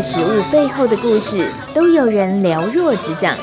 [0.00, 3.36] 道食物背后的故事，都有人了若指掌。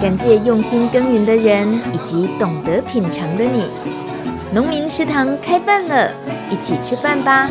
[0.00, 3.70] 感谢用心耕耘的人，以及懂得品尝的你。
[4.52, 6.10] 农民食堂开饭了，
[6.50, 7.48] 一起吃饭吧！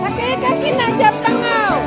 [0.00, 1.82] 大家赶紧来吃饭哦！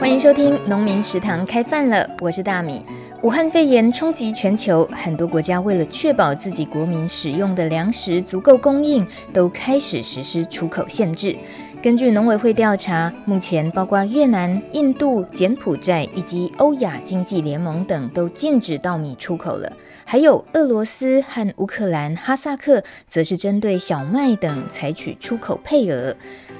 [0.00, 2.82] 欢迎收听农民食堂开饭了，我是大米。
[3.22, 11.36] 武汉肺炎冲击全球，很多国家为了确保自己国民使用的粮食足够供应，都开始实施出口限制。
[11.82, 19.72] 根据农委会调查，目前包括越南、印度、柬埔寨以及欧亚经济联盟等都禁止稻米出口了。
[20.04, 26.14] 还有俄罗斯和乌克兰、哈萨克，则是针对小麦等采取出口配额。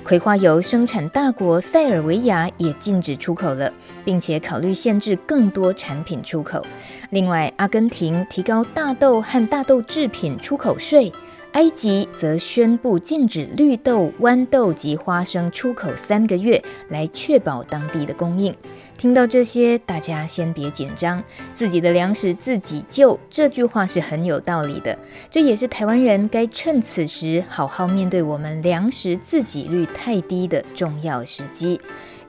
[0.08, 3.70] 葵花油生产大国塞尔维亚也禁止出口了，
[4.06, 6.64] 并且考虑限制更多产品出口。
[7.10, 11.12] 另外，阿根廷提高大豆和大豆制品出口税，
[11.52, 18.56] 埃及则宣布禁止绿豆、豌豆及花生出口三个月，来确保当地的供应。
[18.98, 21.22] 听到这些，大家先别紧张，
[21.54, 24.98] 自己的粮食自己救，这句话是很有道理的。
[25.30, 31.80] 这也是台湾人该趁此时好好面对我们粮食自给率太低的重要时机。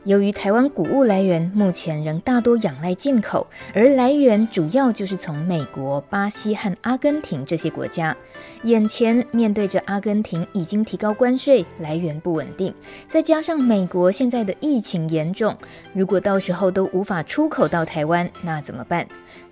[0.05, 8.15] 由于台湾谷物来源目前仍大多仰赖进口，而来源主要就是从美国、巴西和阿根廷这些国家。
[8.63, 12.73] 眼前面对着阿根廷已经提高关税，来源不稳定，
[13.07, 15.55] 再加上美国现在的疫情严重，
[15.93, 19.05] 如果到时候都无法出口到台湾，那怎么办？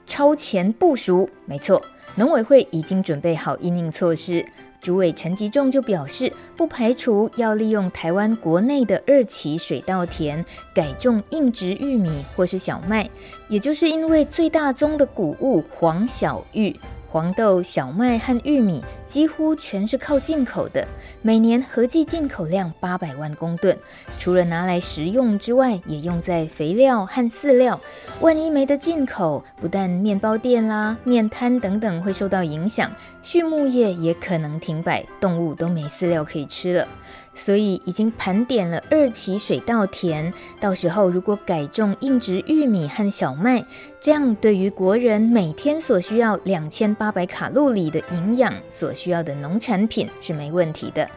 [0.06, 1.82] 超前部署，没错，
[2.16, 4.46] 农委会已经准备好应应措施。
[4.80, 13.10] 主委陈吉仲就表示，不排除要利用台湾国内的二期水稻田改种硬植玉米或是小麦，
[13.50, 16.74] 也就是因为最大宗的谷物黄小玉。
[17.18, 20.88] 黄豆、小麦和玉米几乎全是靠进口的，
[21.24, 23.76] 每年合计进口量八百万公吨。
[24.20, 27.82] 除了拿来食用之外，也用在肥料和饲料。
[28.22, 32.92] 万一没得进口，不但面包店啦、面摊等等会受到影响，
[33.24, 36.88] 畜牧业也可能停摆，动物都没饲料可以吃了。
[37.38, 43.64] 所以已经盘点了二期水稻田，到时候如果改种硬质玉米和小麦，
[44.02, 51.08] 这样对于国人每天所需要两千八百卡路里的营养所需要的农产品是没问题的。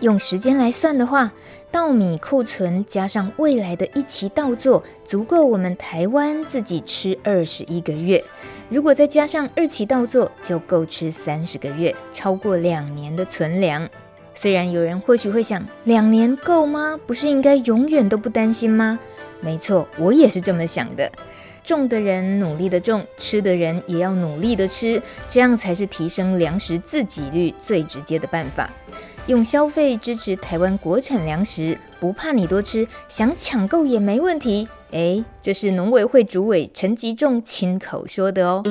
[0.00, 1.32] 用时间来算的话，
[1.70, 8.22] 稻米库存加上未来的一期稻作，足够我们台湾自己吃二十一个月。
[8.68, 13.88] 如果再加上二期稻作，就够吃三十个月，超过两年的存粮。
[14.34, 16.98] 虽然有人或许会想，两年够吗？
[17.06, 18.98] 不是应该永远都不担心吗？
[19.40, 21.10] 没错，我也是这么想的。
[21.64, 28.68] 种的人努力的种，吃的人也要努力的吃，这样才是提升粮食自给率最直接的办法。
[29.26, 34.66] 用消费支持台湾国产粮食，不怕你多吃，想抢购也没问题。
[34.90, 38.62] 诶，这是农委会主委陈吉仲亲口说的哦。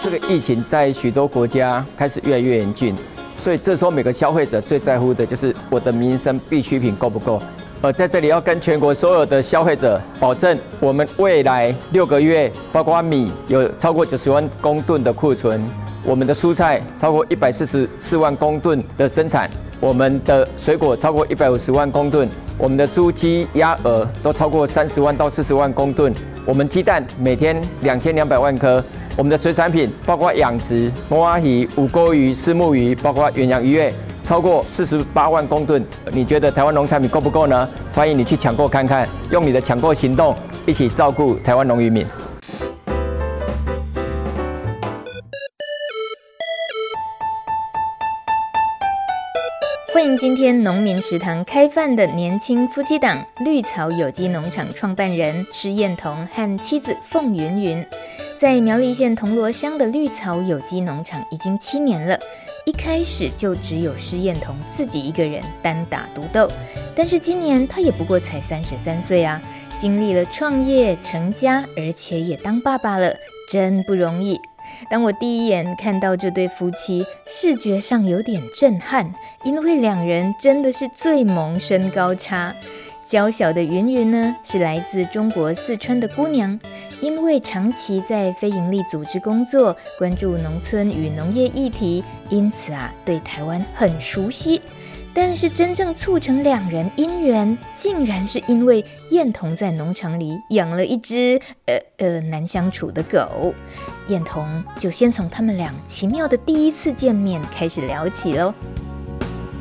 [0.00, 2.94] 这个疫情在许多国家开始越来越严峻。
[3.40, 7.40] 所以这时候每个消费者最在乎的就是我的民生必需品够不够。
[7.80, 15.58] 呃，在这里要跟全国所有的消费者保证，我们未来六个月，包括米有超过九十万公吨的库存，
[16.04, 19.48] 我们的蔬菜超过一百四十四万公吨的生产，
[19.80, 22.28] 我们的水果超过一百五十万公吨，
[22.60, 28.84] 我们的猪鸡鸭鹅都超过三十万到四十万公吨，我们鸡蛋每天两千两百万颗。
[29.16, 33.90] 我们的水产品包括养殖、摸阿鱼、五沟鱼、虱目鱼，包括远洋渔业，
[34.22, 35.82] 超过四十八万公吨。
[36.12, 37.66] 你觉得台湾农产品够不够呢？
[37.94, 42.06] 欢迎你去抢购看看，用你的抢购行动一起照顾台湾农渔民。
[50.00, 57.86] 欢迎今天农民食堂开饭的年轻夫妻档——绿草有机农场创办人施燕彤和妻子凤云云。
[58.38, 62.18] 在苗栗县铜锣乡的绿草有机农场已经七年了，
[62.64, 66.50] 一开始就只有施燕彤自己一个人单打独斗，
[66.96, 69.38] 但是今年他也不过才三十三岁啊，
[69.76, 73.14] 经历了创业、成家，而且也当爸爸了，
[73.52, 74.40] 真不容易。
[74.88, 79.12] 当我第一眼看到这对夫妻，视觉上有点震撼，
[79.44, 82.54] 因为两人真的是最萌身高差。
[83.04, 86.58] 娇小的芸芸呢，是来自中国四川的姑娘。
[87.00, 94.60] 因为长期在非营利组织工作，关注农村与农业议题，因此啊，对台湾很熟悉。
[95.14, 103.54] 但是真正促成两人姻缘，竟然是因为彦彤在农场里养了一只呃呃难相处的狗。
[104.10, 108.52] 彦彤就先从他们俩奇妙的第一次见面开始聊起喽。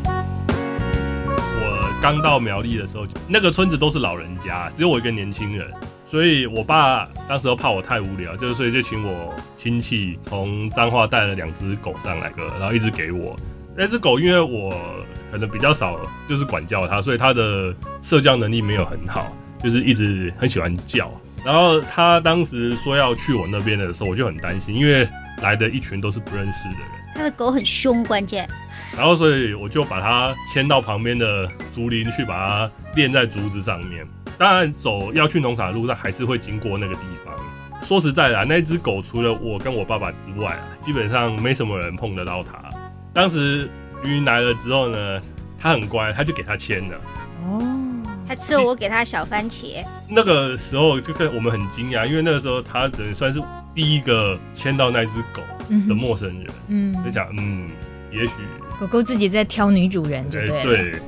[0.06, 5.72] 我刚到苗栗的时候，那个村子都是老人家，只有我一个年轻人，
[6.10, 13.36] 所以我爸当时都怕我太无聊，就是所以就请我亲戚从彰化带了两只狗上来个，然后一直给我。
[13.78, 14.74] 那只狗因为我
[15.32, 19.32] 可能比较少就是管教它，所以它的社交能力没有很好，
[19.64, 21.12] 就是一直很喜欢叫。
[21.46, 25.08] 然后他当时说要去我那边的时候，我就很担心，因为
[25.42, 26.88] 来的一群都是不认识的人。
[27.16, 28.48] 他的狗很凶，关键。
[28.96, 34.06] 然后所以我就把它牵到旁边的竹林去，把它链在竹子上面。
[34.38, 37.34] 当然走要去农场的路上，还是会经过那个地方。
[37.82, 42.70] 说实在的，那只狗除了我跟我爸爸之外，基本上没什么人碰得到它。
[43.14, 43.70] 当时
[44.04, 45.22] 云来了之后呢，
[45.60, 46.98] 它很乖，他就给它牵了。
[47.46, 47.79] 哦。
[48.30, 49.84] 他吃了我给他小番茄。
[50.08, 53.42] 那个时候就跟我们很惊讶，因为那个时候他只能算是
[53.74, 55.42] 第一个牵到那只狗
[55.88, 56.48] 的陌生人。
[56.68, 57.68] 嗯，就讲嗯，
[58.12, 58.34] 也许
[58.80, 60.92] 狗狗自己在挑女主人，对不对？
[60.92, 61.02] 对。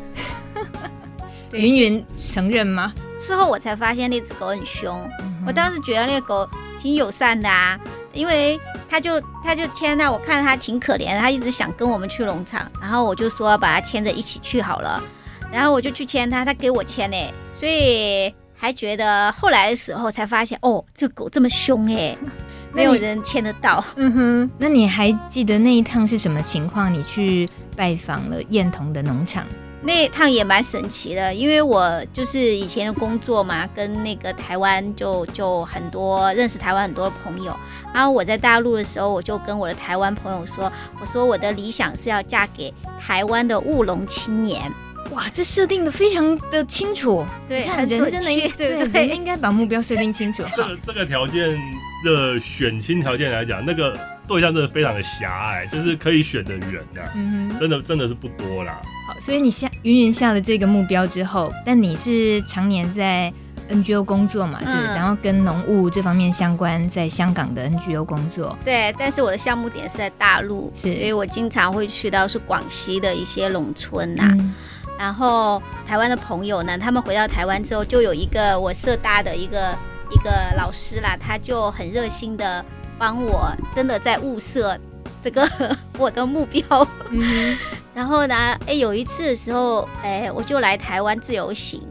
[1.60, 2.92] 云云承认吗？
[3.20, 5.08] 事后我才发现那只狗很凶。
[5.20, 6.50] 嗯、我当时觉得那个狗
[6.82, 7.80] 挺友善的啊，
[8.14, 8.60] 因为
[8.90, 15.04] 他就他就牵那，我看他挺可怜的，他一直想跟我们去农场，然后我就说要把他牵着一起去好了。
[15.52, 17.18] 然后我就去牵它，它给我牵呢，
[17.56, 22.16] 所以还觉得后来的时候才发现，哦，这个狗这么凶哎，
[22.74, 23.84] 没有人牵得到。
[23.96, 26.94] 嗯哼，那你还记得那一趟是什么情况？
[26.94, 29.46] 你去拜访了彦彤的农场，
[29.82, 37.54] 那一趟也蛮神奇的，因为我就是以前的工作嘛，跟那个台湾就就很多认识台湾很多的朋友。
[37.94, 40.72] 然后我在大陆的时候，我就跟我的台湾朋友说，
[41.02, 44.72] 我说我的理想是要嫁给台湾的务农青年。
[45.12, 47.26] 哇，这设定的非常的清楚。
[47.48, 50.44] 对，你看人真的应对，对，对人应该把目标设定清楚。
[50.56, 51.58] 这个这个条件
[52.06, 53.98] 的选亲条件来讲，那个
[54.28, 58.82] 对象真的非常的狭隘，就是可以选的人的，嗯，真的真的是不多啦。
[59.06, 63.34] 好，所以你下云云下了这个目标之后，但你是常年在
[63.70, 68.58] NGO 工作嘛，是，嗯、然后跟农务这方面相关，在香港的 NGO 工作。
[68.64, 74.30] 对，但是我的项目点是在大陆，是，所以我经常会去到是广西的一些农村呐、啊。
[74.40, 74.54] 嗯
[75.02, 79.76] 然后台湾的朋友呢，他们回到台湾之后，就有一个我社大的一个
[80.12, 82.64] 一个老师啦，他就很热心的
[83.00, 84.78] 帮我，真的在物色
[85.24, 85.50] 这个
[85.98, 86.88] 我的目标。
[87.10, 87.58] 嗯、
[87.96, 88.36] 然后呢，
[88.68, 91.82] 哎，有一次的时候，哎，我就来台湾自由行，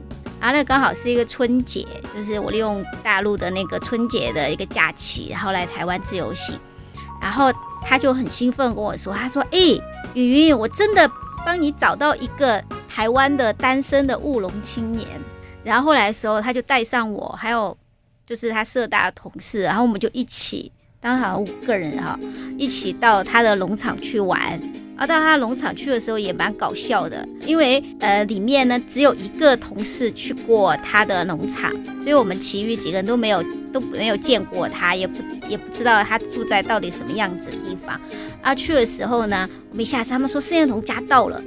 [0.41, 1.85] 然后那刚好是一个春节，
[2.15, 6.57] 就是我利用大陆的那个春节的一个假期，然后来台湾自由行。
[7.21, 7.53] 然后
[7.85, 9.59] 他就很兴奋跟我说，他说：“哎，
[10.15, 11.11] 云云，我真的
[11.45, 15.07] 帮你找到一个。”台湾的单身的务农青年，
[15.63, 17.77] 然后后来的时候，他就带上我，还有
[18.27, 22.19] 就是他社大的同事，然后我们就一起，当时好五个人哈，
[22.59, 24.61] 一起到他的农场去玩。
[24.97, 31.73] 啊到他农场去的时候也蛮搞笑的，因为呃里面呢只有一个同事去过他的农场，
[32.03, 33.43] 所以我们其余几个人都没有
[33.73, 37.99] 都没有见过他，也不也不知道他住在到底什么样子的地方。
[38.43, 41.43] 啊去的时候呢，我们一下子他们说盛彦彤家到了。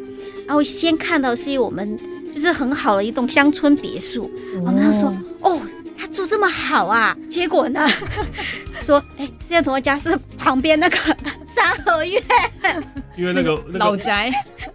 [0.46, 1.98] 然后先看到是我们
[2.34, 4.30] 就是很好的一栋乡村别墅，
[4.60, 5.62] 我们他说哦，
[5.98, 7.88] 他住这么好啊，结果呢，
[8.82, 10.98] 说哎，现在同学家是旁边那个
[11.56, 12.22] 三合院，
[13.16, 14.32] 因为那个 老宅，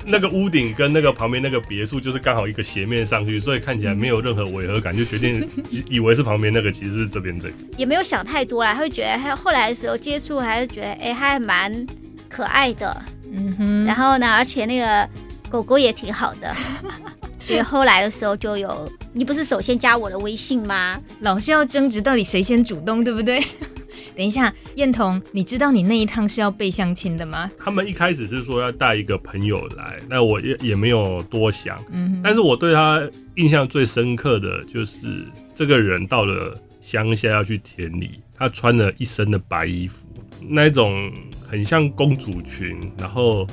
[0.06, 5.46] 那个屋顶跟那个旁边那个别墅就是刚好一个斜面上去，所以看起来没有任何违和感，就决定
[5.90, 11.86] 以为是旁边那个，其实是这边这个，也没有想太多啦，他会觉得他后来的时候接触还是觉得哎，他还蛮
[12.28, 15.08] 可爱的，嗯哼，然后呢，而且那个。
[15.48, 16.54] 狗狗也挺好的，
[17.40, 21.00] 所以后来的时候就有，你不是首先加我的微信吗？
[21.20, 23.42] 老是要争执到底谁先主动，对不对？
[24.14, 27.50] 等一下，燕彤，你知道你那一趟是要被相亲的吗？
[27.58, 31.82] 他们一开始是说要带一个朋友来，那我也也没有多想。
[31.92, 33.00] 嗯，但是我对他
[33.36, 35.24] 印象最深刻的就是
[35.54, 40.04] 这个人到了乡下要去田里，他穿了一身的白衣服，
[40.40, 41.12] 那一种
[41.46, 43.46] 很像公主裙，然后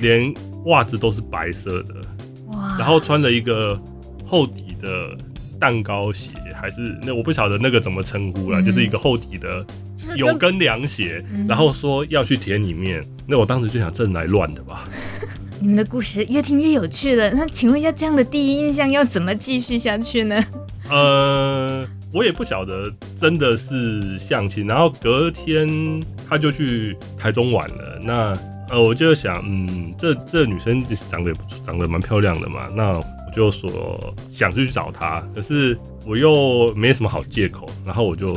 [0.00, 0.32] 连。
[0.66, 1.94] 袜子都是白色的，
[2.52, 2.76] 哇！
[2.78, 3.80] 然后穿了一个
[4.24, 5.16] 厚底的
[5.58, 9.64] 蛋糕鞋，还是那我不晓得那个怎么称呼了，嗯、就是一个厚底的
[10.16, 11.24] 有跟凉鞋。
[11.34, 14.84] 嗯、然后说要去田里面，那我当时就想，这来乱的吧？
[15.60, 17.30] 你们的故事越听越有趣了。
[17.32, 20.44] 那请问一下，这样的第一印象要怎么继续下去呢？
[20.90, 24.66] 呃，我也不晓得，真的是相亲。
[24.66, 27.98] 然后隔天他就去台中玩了。
[28.02, 28.51] 那。
[28.70, 31.32] 呃，我就想，嗯，这这女生长得
[31.64, 33.04] 长得蛮漂亮的嘛，那我
[33.34, 38.34] 就说想去找她，可是我又没什么好借口，然后我就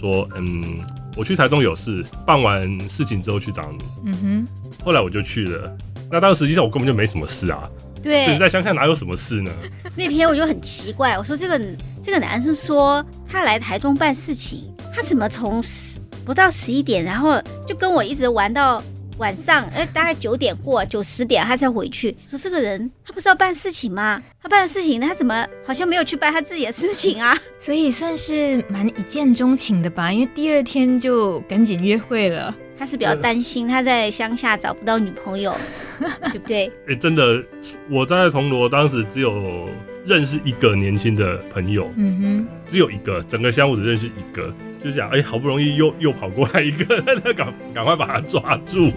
[0.00, 0.78] 说，嗯，
[1.16, 3.78] 我去台中有事，办完事情之后去找你。
[4.06, 4.46] 嗯哼，
[4.84, 5.76] 后来我就去了。
[6.10, 7.68] 那当时实际上我根本就没什么事啊。
[8.02, 9.50] 对，你在乡下哪有什么事呢？
[9.96, 11.58] 那天我就很奇怪，我说这个
[12.02, 18.82] 这个男生说他来台中办事情，他怎么从十不到十一点，然后就跟我一直玩到
[19.18, 22.16] 晚上，哎，大概九点过九十点他才回去。
[22.28, 24.20] 说这个人他不是要办事情吗？
[24.42, 27.36] 他办了事情，他怎么好像没有去办他自己的事情啊？
[27.60, 32.54] 所以算是蛮一见钟情的吧，因为第二天就赶紧约会了。
[32.76, 35.56] 他是比较担心他在乡下找不到女朋友，
[36.32, 36.66] 对不对？
[36.66, 37.40] 哎、欸，真的，
[37.88, 39.68] 我在铜锣当时只有
[40.04, 44.52] 认识一个年轻的朋友，嗯哼，只有一个，整个乡我只认识一个，
[44.84, 48.92] 就想，哎、欸，好不容易又又跑过来一个， 那赶赶快把他抓住。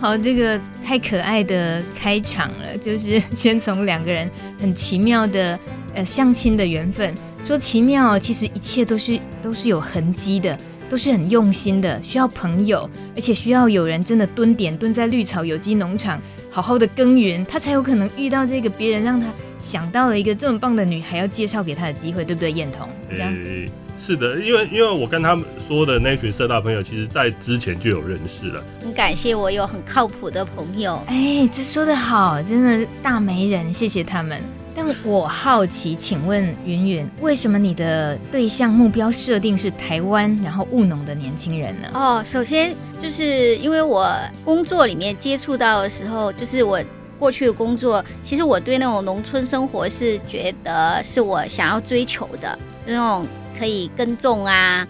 [0.00, 5.58] 好，这个太可爱的开场了，就是先从两个人很奇妙的
[5.94, 10.58] 呃相亲的缘分，说奇妙，其实一切都是都是有痕迹的。
[10.88, 19.26] 都是很用心的，需要朋友，而且需要有人真的蹲点蹲在绿草有机农场，好好的耕耘，他才有可能遇到这个别人让他
[19.58, 22.52] 想到了一个这么棒的女孩要介绍给他的机会，对不对？
[22.52, 28.62] 彦彤，这样、欸、是的，因为因为我跟他们说的那群社大朋友，其实在之前就有认识了。
[28.82, 34.40] 很感谢我有很靠谱的朋友，哎，这说的好，真的大媒人，谢谢他们。
[34.78, 41.88] 但我好奇，请问云云，为什么你的对象目标设定是台湾，然后务农的年轻人呢？
[41.94, 46.78] 哦，首先就是因为我工作里面接触到的时候，就是我
[47.18, 53.26] 过去的工作，其实我对那种农村生活是觉得是我想要追求的，那种
[53.58, 54.86] 可以耕种啊，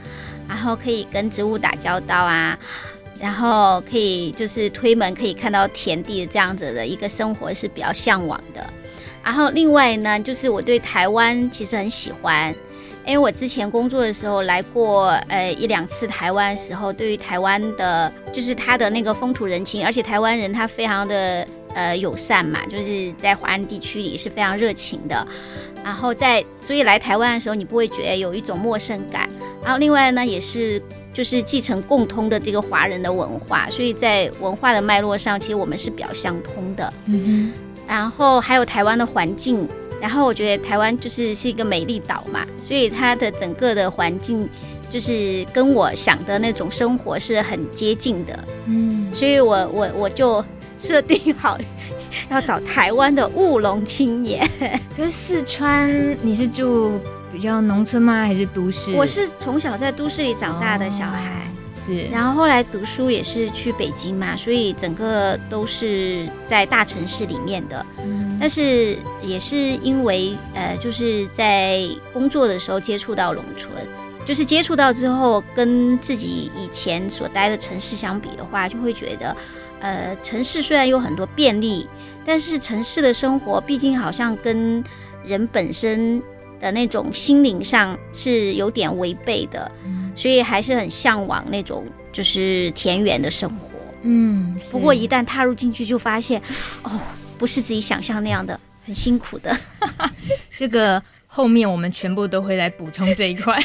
[0.49, 2.58] 然后可以跟植物打交道啊，
[3.20, 8.64] 然后可以就是推门可以看到田地这样子的一个生活是比较向往的。
[9.25, 12.54] 然后另外呢，就是我对台湾其实很喜欢，
[13.04, 25.26] 因为我之前工作的时候来过呃一两次台湾的时候，对于台湾的，就是他的那个风土人情，而且台湾人他非常的呃友善嘛，就是在华人地区里是非常热情的。
[25.87, 29.31] 然后在所以来台湾的时候，你不会觉得有一种陌生感。
[29.62, 30.83] 然后另外呢，也是
[31.14, 36.93] 就是继承共通的这个华人的文化，所以在文化的脉络上，其实我们是比较相通的。
[37.07, 37.52] 嗯哼。
[37.87, 39.69] 然后还有台湾的环境，
[40.00, 44.49] 然后我觉得台湾就是是一个美丽岛嘛，所以它的整个的环境
[44.90, 50.45] 就是跟我想的那种生活是很接近的，嗯，所以我我我就
[50.81, 51.57] 设定好
[52.28, 54.49] 要找台湾的务农青年。
[54.96, 57.00] 可是四川你是住
[57.32, 58.25] 比较农村吗？
[58.25, 58.92] 还是都市？
[58.92, 61.20] 我是从小在都市里长大的小孩。
[61.20, 61.52] 哦
[61.87, 67.87] 是，然后后来读书也是去北京嘛，所以整个都是在大城市里面的。
[68.04, 71.80] 嗯，但是也是因为呃，就是在
[72.12, 73.70] 工作的时候接触到农村，
[74.25, 79.37] 就是接触到之后，跟自己以前所待的城市相比的话，就会觉得，
[79.78, 81.87] 呃，城市虽然有很多便利，
[82.26, 84.83] 但是城市的生活毕竟好像跟
[85.25, 86.21] 人本身
[86.61, 89.71] 的那种心灵上是有点违背的。
[90.18, 93.68] 所以还是很向往那种就是田园的生活，
[94.00, 94.59] 嗯。
[94.71, 96.40] 不过一旦踏入进去，就发现，
[96.83, 96.99] 哦，
[97.37, 99.54] 不是自己想象那样的，很辛苦的。
[100.56, 103.62] 这个后面我们全部都会来补充这一块，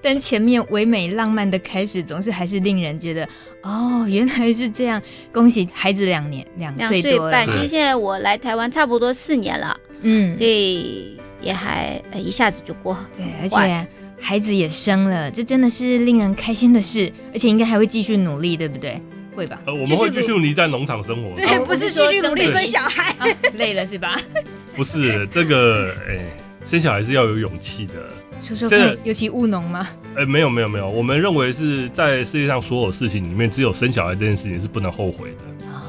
[0.00, 3.28] 但前面唯美浪漫的开始，总是还是令人觉得，
[3.62, 5.00] 哦，原来是这样。
[5.32, 7.56] 恭喜孩子两年两岁多了，两岁半。
[7.56, 12.96] 其实现在我来台湾差不多四年了，嗯，所以也还一下子就过。
[13.16, 13.86] 对，而且。
[14.24, 18.96] 孩子也生了，这真的是令人开心的事，而且应该还会继续努力，对不对？
[19.34, 19.60] 会吧？
[19.66, 21.34] 呃，我们会继续努力在农场生活。
[21.34, 23.16] 对，不是继续努力生小孩，
[23.54, 24.20] 累了是吧？
[24.76, 26.20] 不是这个，哎，
[26.64, 27.94] 生小孩是要有勇气的。
[28.42, 29.88] 说说看，尤其务农吗？
[30.16, 35.86] 哎，没有没有没有，我们认为是在世界上所有事情里面，只有生小孩这件事情是不能后悔的啊。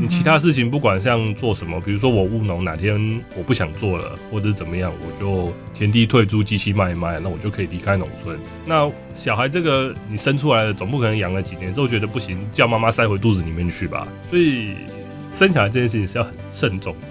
[0.00, 8.36] 你其他事情不管像做什么，比如说我务农，哪天我不想做了，或者怎么样，我就田地退租，机器卖一卖，那我就可以离开农村。
[8.64, 14.08] 那小孩这个你生出来了，总不可能养了几年之后觉得不行，叫妈妈塞回肚子里面去吧？
[14.28, 14.72] 所以
[15.30, 17.06] 生小孩这件事情是要很慎重的。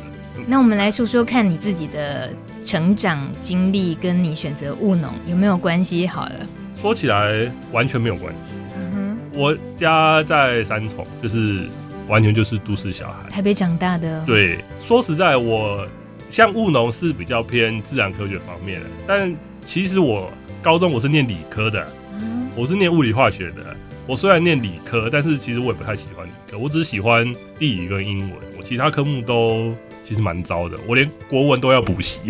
[0.47, 2.31] 那我们来说说看你自己的
[2.63, 6.05] 成长经历，跟你选择务农有没有关系？
[6.07, 6.35] 好了，
[6.75, 8.53] 说起来完全没有关系。
[8.77, 11.67] 嗯哼，我家在三重，就是。
[12.09, 14.21] 完全就是都市小孩，台北长大的。
[14.25, 15.87] 对，说实在，我
[16.29, 20.29] 像务农是比较偏自然科学方面的，但其实我
[20.61, 21.87] 高中我是念理科的，
[22.19, 23.73] 嗯，我是念物理化学的。
[24.05, 27.25] 我虽然念理科，但是其实我也不太喜欢理科，我只是喜欢
[27.57, 29.73] 地理跟英文，我其他科目都
[30.03, 32.22] 其实蛮糟的，我连国文都要补习。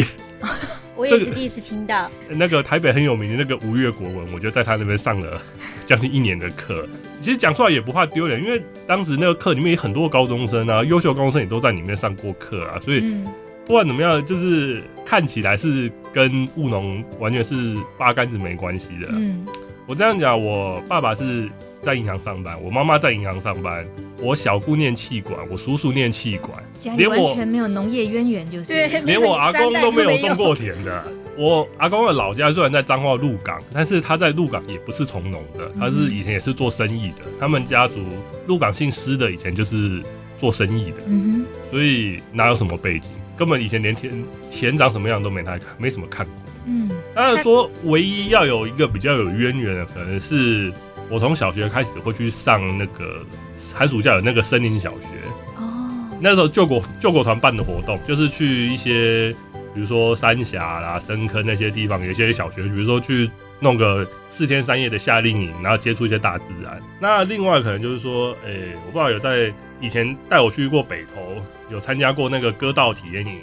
[0.96, 2.10] 我也是第一次听到。
[2.30, 5.42] 那个台北很有名的那个吴越国文，我就在他那边上了
[5.88, 6.88] 将近一年的课。
[7.20, 13.02] 其实讲出来也不怕丢脸，因为当时那个课里面有很多高中生啊，优秀高中生也都在里面上过课啊，所以
[13.66, 19.08] 不管怎么样，就是看起来是跟务农完全是八竿子没关系的。
[19.10, 19.44] 嗯，
[19.88, 21.50] 我这样讲，我爸爸是。
[21.84, 23.86] 在银行上班，我妈妈在银行上班，
[24.20, 26.64] 我小姑念气管，我叔叔念气管，
[26.96, 31.04] 连我完全没有农业渊源，就是对，连我阿公都没有种过田的。
[31.36, 37.24] 我阿公的老家虽然在彰化鹿港，但是他在鹿港也不是从农的，他是以前也是做生意的。
[37.40, 38.00] 他们家族
[38.48, 40.02] 鹿港姓施的，以前就是
[40.40, 46.36] 做生意的，嗯哼，所以哪有什么背景，根本以前连田田长什么样都没太看，没什么看过。
[46.66, 50.72] 嗯，当然说唯一要有一个比较有渊源的，可能是。
[51.10, 53.22] 我从小学开始会去上那个
[53.74, 55.08] 寒暑假有那个森林小学。
[55.58, 59.34] 哦，那时候救国救国团办的活动，就是去一些
[59.74, 63.30] 比如说三峡啦、深坑那些地方，有一些小学，比如说去
[63.60, 66.80] 弄个四天三夜的夏令营，然后接触一些大自然。
[67.00, 73.40] 那另外可能就是说，诶、欸，我不知道有在以前带我去过北投，有参加过那个割稻体验营，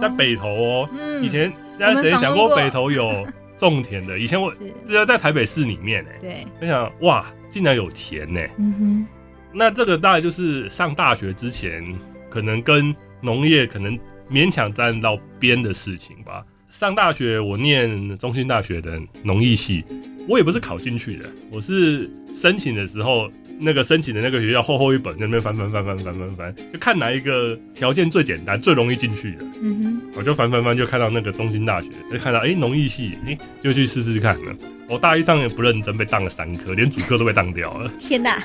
[0.00, 0.88] 在北投哦、
[1.22, 2.54] 以前大家谁想过。
[2.56, 3.26] 北投有？
[3.56, 8.40] 种田的，以前我是在台北市里面哎，对，我想哇，竟然有钱呢。
[8.58, 9.06] 嗯哼，
[9.52, 11.82] 那这个大概就是上大学之前，
[12.28, 13.98] 可能跟农业可能
[14.30, 16.44] 勉强沾到边的事情吧。
[16.78, 19.82] 上大学我念中心大学的农艺系，
[20.28, 23.30] 我也不是考进去的，我是申请的时候。
[23.58, 29.46] 那个申请的那个学校厚厚一本，在那边翻翻翻翻翻翻翻，就看哪一个条件最简单、最容易进去的。
[29.62, 34.54] 嗯哼，我就翻翻翻，就看到那个中心大学，就看到哎农艺系，哎就去试试看了。
[34.90, 37.90] 我大一上也不认真，被当了三科，连主科都被当掉了。
[37.98, 38.38] 天哪，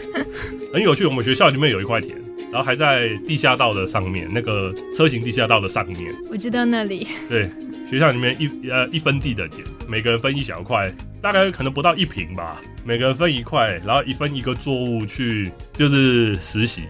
[0.74, 1.06] 很有趣。
[1.06, 2.16] 我们学校里面有一块田，
[2.52, 6.14] 然后还在地下道的上面，那个车型地下道的上面。
[6.30, 7.08] 我知道那里。
[7.30, 7.50] 对。
[7.90, 10.90] 学校里面一呃一分地的田，每个人分一小块，
[11.22, 12.62] 大概可能不到一平吧。
[12.86, 16.84] 每个人分一块，然后一分一个作物去，就是实习。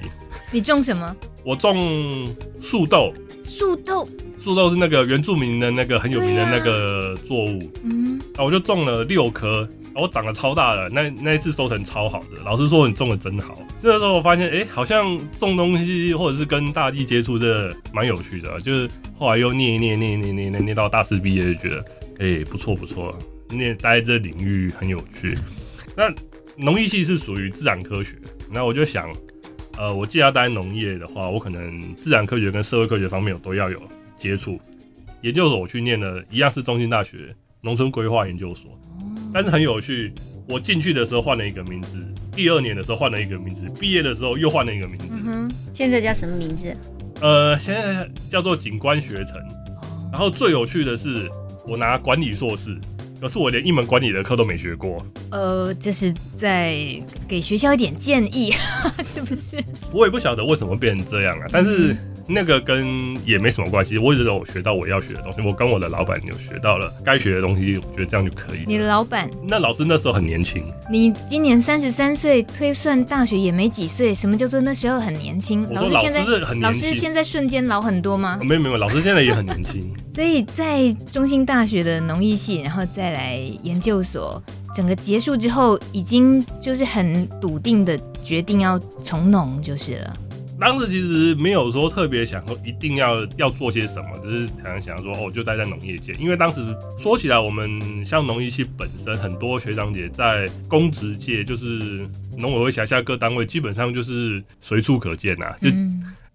[0.51, 1.15] 你种什么？
[1.43, 3.11] 我种树豆。
[3.43, 4.07] 树豆。
[4.39, 7.57] 树豆是那个原住民的那个很有名的那个作物。
[7.57, 8.21] 啊、嗯。
[8.35, 9.67] 啊，我就种了六棵。
[9.93, 12.41] 我长得超大的，那那一次收成超好的。
[12.45, 13.57] 老师说你种的真好。
[13.81, 18.57] 那个时候我发现，哎、好像种东西或者是跟大地接触，这蛮有趣的。
[18.59, 21.85] 就是后来又念一念念念念念念到大四毕业，就觉得，
[22.19, 23.17] 哎、不错不错，
[23.49, 25.37] 念待在这领域很有趣。
[25.95, 26.13] 那
[26.55, 28.15] 农艺系是属于自然科学，
[28.49, 29.13] 那我就想，
[29.77, 33.81] 呃，我既然要待农业的话，我可能自然科学跟社会科学方面我都要有
[34.17, 34.59] 接触。
[35.21, 38.71] 研究所我去念了一样是中兴大学农村规划研究所。
[39.33, 40.13] 但是很有趣，
[40.49, 41.97] 我进去的时候换了一个名字，
[42.31, 45.07] 第二年的时候换了一个名字，毕业的时候又换了一个名字。
[45.25, 45.49] 嗯。
[45.73, 46.75] 现在叫什么名字？
[47.21, 49.35] 呃，现在叫做景观学城。
[50.11, 51.29] 然后最有趣的是，
[51.65, 52.77] 我拿管理硕士，
[53.21, 54.97] 可是我连一门管理的课都没学过。
[55.29, 56.75] 呃，这是在
[57.27, 58.51] 给学校一点建议，
[59.05, 59.63] 是不是？
[59.93, 61.93] 我也不晓得为什么变成这样啊，但是。
[61.93, 65.41] 嗯那个跟也没什么关系，我一直都有学到我要学的东西。
[65.41, 68.59] 我跟我的老板有学到了该学的东西，我觉得这样就可以。
[68.65, 69.29] 你的老板？
[69.45, 70.63] 那老师那时候很年轻。
[70.89, 74.15] 你今年三十三岁，推算大学也没几岁。
[74.15, 75.67] 什么叫做那时候很年轻？
[75.73, 76.61] 老师现在很年轻。
[76.61, 78.39] 老师现在瞬间老很多吗？
[78.43, 79.93] 没有没有，老师现在也很年轻。
[80.13, 84.41] 所以在中兴大学的农艺系，然后再来研究所，
[84.75, 90.13] 整个结束之后，已经就是很笃定的决定要从农就是了。
[90.59, 96.13] 当时其实没有说特别想说一定要要做些什么，只是可能想说哦，就待在农业界。
[96.19, 96.61] 因为当时
[96.99, 105.57] 说起来，我们像农艺系本身，很多学长姐在公职界，就是农委会辖下各单位，基本上就是随处可见呐、啊。
[105.61, 105.69] 就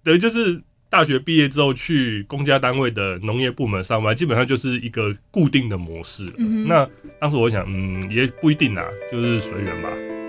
[0.03, 6.27] 等于就是大学毕业之后去公家单位的农业部门上班，基本上就是一个固定的模式。
[6.39, 6.89] 嗯、那
[7.21, 9.89] 当时我想，嗯，也不一定啦，就是随缘吧。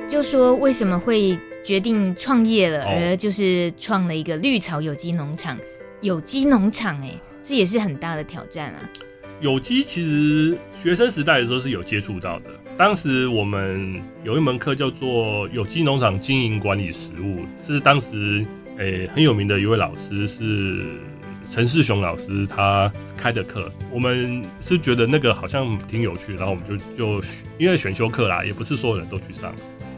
[0.10, 1.38] 就说为什么会？
[1.66, 5.58] 决定创业了，而就是创了一个绿草有机农场。
[6.00, 7.12] 有机农场，哎，
[7.44, 8.90] 这也是很大的挑战啊。
[9.42, 12.46] 有机其实学生时代的时候是有接触到的。
[12.78, 18.46] 当时我们有一门课叫做有机农场经营管理实务，是当时
[18.78, 20.86] 诶很有名的一位老师是
[21.50, 23.72] 陈世雄老师他开的课。
[23.92, 27.24] 我们是觉得那个好像挺有趣，然后我们就就
[27.58, 29.54] 因为选修课啦，也不是所有人都去上。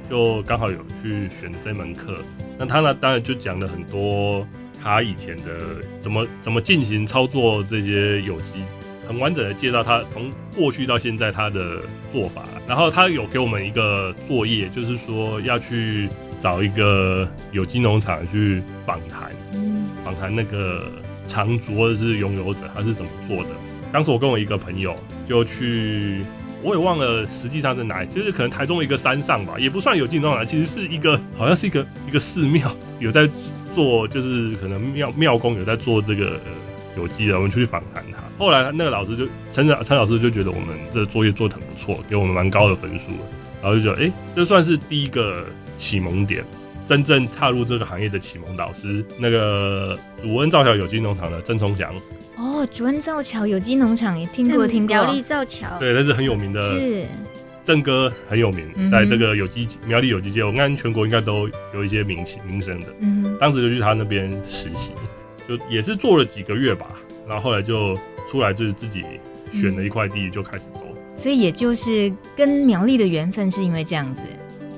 [0.10, 2.18] 就刚好有去选这门课，
[2.58, 4.48] 那他呢当然就讲了很多
[4.82, 5.60] 他以前的
[6.00, 8.64] 怎么怎么进行操作这些有机，
[9.08, 12.44] 很完整的介绍他从过去到现在他的做法。
[12.68, 19.30] 然后他有给我们一个作业，就是说要去找一个有机农场去访谈，
[20.04, 20.86] 访谈那个
[21.28, 23.50] 场主或者是拥有者他是怎么做的。
[23.92, 24.96] 当时我跟我一个朋友
[25.28, 26.24] 就去，
[26.64, 33.28] 我也忘了实际上在哪里，就是可能台中一个山上吧，也不算有机农场，其实是一个好像是一个一个寺庙有在
[33.76, 36.40] 做，就是可能庙庙公有在做这个
[36.96, 38.20] 有机的，我们出去访谈他。
[38.38, 43.06] 后来那个老师就陈陈老师就觉得我们这个作业做得很不错，给我们蛮高的分数，
[43.62, 45.46] 然后就觉得哎、欸，这算是第一个
[45.78, 46.44] 启蒙点。
[46.86, 51.94] 真正踏入这个行业的启蒙导师，那个主恩造桥有机农场的郑崇祥。
[52.36, 54.96] 哦，主恩造桥有机农场也听过，听过。
[54.96, 56.60] 苗栗造桥，对，那是很有名的。
[56.60, 57.06] 是。
[57.64, 62.88] 郑哥很有名，在这个有机苗栗有机界，我看全国应该都有一些名气名声的。
[63.02, 63.38] 嗯。
[63.40, 64.96] 当时就去他那边实习，
[65.48, 66.90] 就也是做了几个月吧，
[67.28, 67.96] 然后后来就
[68.28, 69.04] 出来，就是自己
[69.52, 70.88] 选了一块地就开始做。
[71.20, 74.22] 所以也就是跟苗栗的缘分是因为这样子。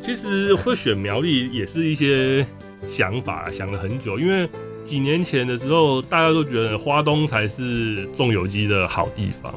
[0.01, 2.45] 其实会选苗栗也是一些
[2.87, 4.19] 想法，想了很久。
[4.19, 4.49] 因为
[4.83, 9.53] 几年前的时候，大家都觉得花东才是种有机的好地方。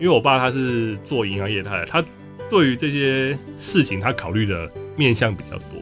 [0.00, 2.04] 因为我爸他是做银行业态，他
[2.50, 5.80] 对于这些事情他考虑的面向比较多。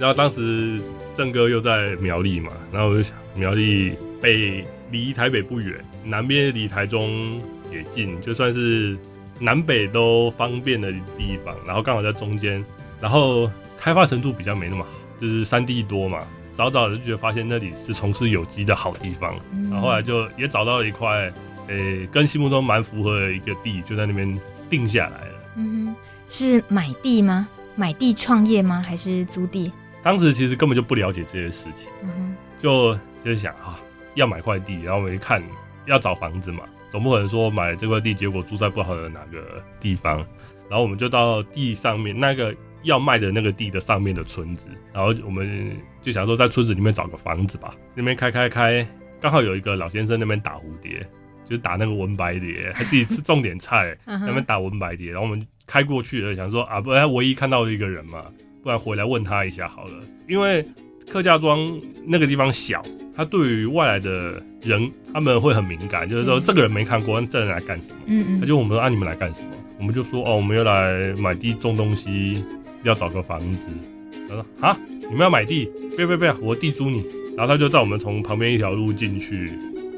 [0.00, 0.80] 然后当时
[1.14, 5.72] 郑哥又在苗栗嘛，然后我就想，苗栗北离台北不远，
[6.04, 8.96] 南边离台中也近，就算是
[9.38, 11.54] 南北都方便的地方。
[11.66, 12.64] 然后刚好在中间。
[13.00, 14.90] 然后开发程度比较没那么好，
[15.20, 21.32] 就是山地多嘛，早早的就觉得发现那里是从事有机的好地方，嗯、然后后来就也找到了一块，
[21.66, 24.40] 诶、欸，跟心目中蛮符合的一个地，就在那边
[24.70, 25.34] 定下来了。
[25.56, 25.96] 嗯哼，
[26.28, 27.48] 是买地吗？
[27.74, 28.80] 买地创业吗？
[28.86, 29.72] 还是租地？
[30.00, 33.80] 当时其实根本就不了解这些事情，嗯哼，就就想啊，
[34.14, 35.42] 要买块地，然后我们一看
[35.86, 36.60] 要找房子嘛，
[36.92, 40.18] 总不可能说买这块地，结果住在不好的哪个地方，
[40.70, 42.54] 然后我们就到地上面那个。
[42.84, 47.72] 要卖的那个地的上面的村子，然后我们就想说在村子里面找个房子吧。
[47.94, 48.84] 那边开开开，
[49.20, 50.98] 刚好有一个老先生那边打蝴蝶，
[51.44, 55.12] 就是打那个文白蝶，他自己吃种点菜， 那边打文白蝶。
[55.12, 58.20] 然后我们开过去了，想说啊，不然唯一看到的一个人嘛，
[58.64, 60.00] 不然回来问他一下好了。
[60.26, 60.66] 因为
[61.12, 62.80] 客家庄那个地方小，
[63.14, 67.96] 他对于外来的人他们会很敏感，就是说这个人没看过，这人来干什么？
[68.06, 68.40] 嗯嗯。
[68.40, 69.48] 他就我们说啊，你们来干什么？
[69.78, 72.42] 我们就说哦，我们要来买地种东西。
[72.84, 73.68] 要找个房子，
[74.28, 75.70] 他说啊，你们要买地？
[75.94, 77.04] 不要不要不要，我地租你。
[77.36, 79.48] 然后他就带我们从旁边一条路进去，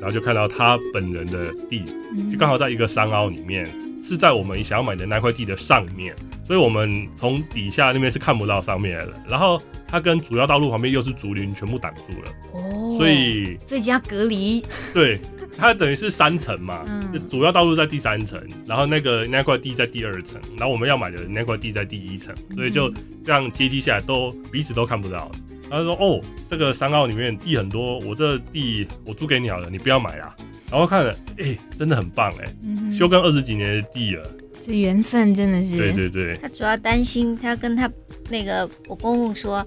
[0.04, 1.82] 然后就看到他本人的地，
[2.30, 3.64] 就刚好在一个山凹里面，
[4.02, 6.14] 是在我们想要买的那块地的上面，
[6.46, 9.14] 所以我们从底下那边是看不到上面的。
[9.26, 14.62] 然后它跟主要道路旁边又是竹林，全部挡住了，哦，所以最佳隔离，
[14.92, 15.18] 对。
[15.56, 22.92] 它等于是三层嘛，嗯、主要道路在第三层，然后那个那块地在第二层，然后我们要买的那块地在第一层，所以就
[23.24, 25.30] 这样阶梯下来都彼此都看不到。
[25.70, 30.34] 他说：“哦，这个山坳里面地很多，我这地我租给你好了，你不要买啊。”
[30.70, 35.76] 然后看了，哎、欸，真的很棒哎、欸，嗯、哼休耕二十几年的地了，这缘分真的是。
[35.76, 36.36] 对对对。
[36.42, 37.90] 他主要担心，他跟他
[38.30, 39.66] 那个我公公说。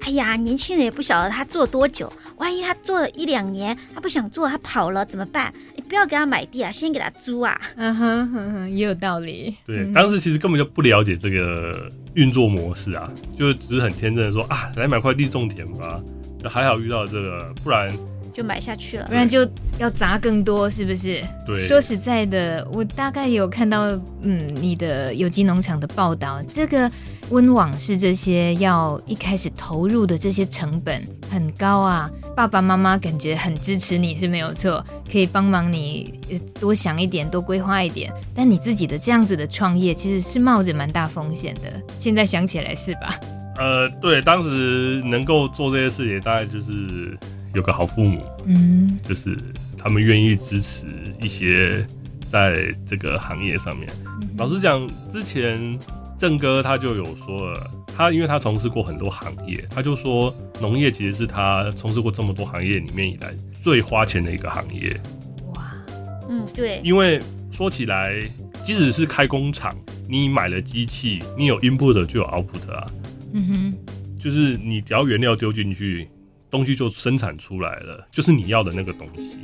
[0.00, 5.52] 哎呀，年轻人也不晓得他做多久，万一他做了一两年，他不想做，他跑了怎么办？
[5.76, 7.60] 你不要给他买地啊，先给他租啊。
[7.76, 9.54] 嗯哼哼哼，也有道理。
[9.66, 16.00] 对，嗯、当时其实根本就不了解这个运作模式啊，就只是很天真的说啊，来买块地种田吧。
[16.42, 17.90] 就还好遇到这个，不然
[18.32, 19.46] 就买下去了，不然就
[19.78, 21.20] 要砸更多，是不是？
[21.44, 21.66] 对。
[21.66, 23.88] 说实在的，我大概有看到
[24.22, 26.90] 嗯你的有机农场的报道，这个。
[27.30, 36.20] 温网是这些要一开始投入的这些成本很高啊，爸爸妈妈感觉很支持你是没有错，可以帮忙你
[36.58, 38.10] 多想一点，多规划一点。
[38.34, 43.20] 但你自己的这样子的创业其实是冒着蛮大风险的，现在想起来是吧？
[43.56, 47.18] 呃，对，当时能够做这些事情大概就是
[47.54, 49.36] 有个好父母，嗯，就是
[49.76, 50.86] 他们愿意支持
[51.20, 51.84] 一些
[52.32, 52.54] 在
[52.86, 53.86] 这个行业上面。
[54.22, 55.78] 嗯、老实讲，之前。
[56.18, 65.00] 郑哥他就有说了，他因为他从事过很多行业，他就说农业其实是他从事过这么多行业里面以来最花钱的一个行业。
[65.54, 65.72] 哇，
[66.28, 67.20] 嗯，对，因为
[67.52, 68.20] 说起来，
[68.64, 69.72] 即使是开工厂，
[70.08, 72.86] 你买了机器，你有 input 就有 output 啊。
[73.32, 76.08] 嗯哼，就是你只要原料丢进去，
[76.50, 79.38] 东西就生产出来了，就是你要的那个东西。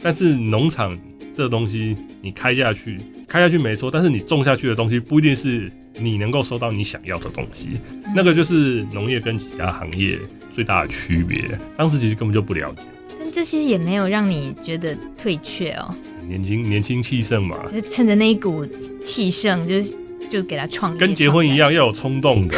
[0.00, 0.96] 但是农场
[1.34, 5.70] 这个东西你开下去，开下去没错，但是你种下去的东西不一定是。
[6.00, 7.70] 你能够收到你想要的东西，
[8.14, 10.16] 那个就是农业跟其他行业
[10.52, 11.58] 最大的区别。
[11.76, 12.82] 当时其实根本就不了解，
[13.18, 15.92] 但这些也没有让你觉得退却哦。
[16.24, 18.64] 年轻年轻气盛嘛，就趁着那一股
[19.04, 19.82] 气盛，就
[20.28, 22.56] 就给他创业，跟结婚一样要有冲动的。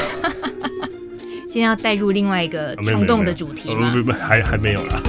[1.50, 3.90] 现在要带入另外一个冲动的主题吗？
[3.92, 5.02] 不不不，还还没有啦。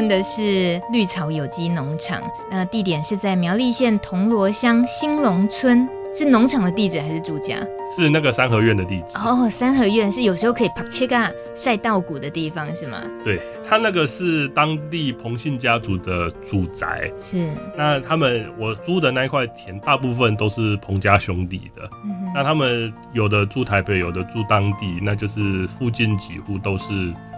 [0.00, 5.86] 问的是绿草有机农场，那地点是在苗栗县铜锣乡兴隆村。
[6.12, 7.56] 是农场的地址还是住家？
[7.94, 9.16] 是那个三合院的地址。
[9.16, 13.00] 哦，三合院是有时候可以拍切嘎晒稻谷的地方是吗？
[13.22, 17.08] 对，他那个是当地彭姓家族的祖宅。
[17.16, 17.48] 是。
[17.76, 21.88] 那他们我租的那一块田，大部分都是彭家兄弟的。
[22.04, 22.32] 嗯哼。
[22.34, 26.86] 那他们有的住台北，有的住当地，那就是附近几户都是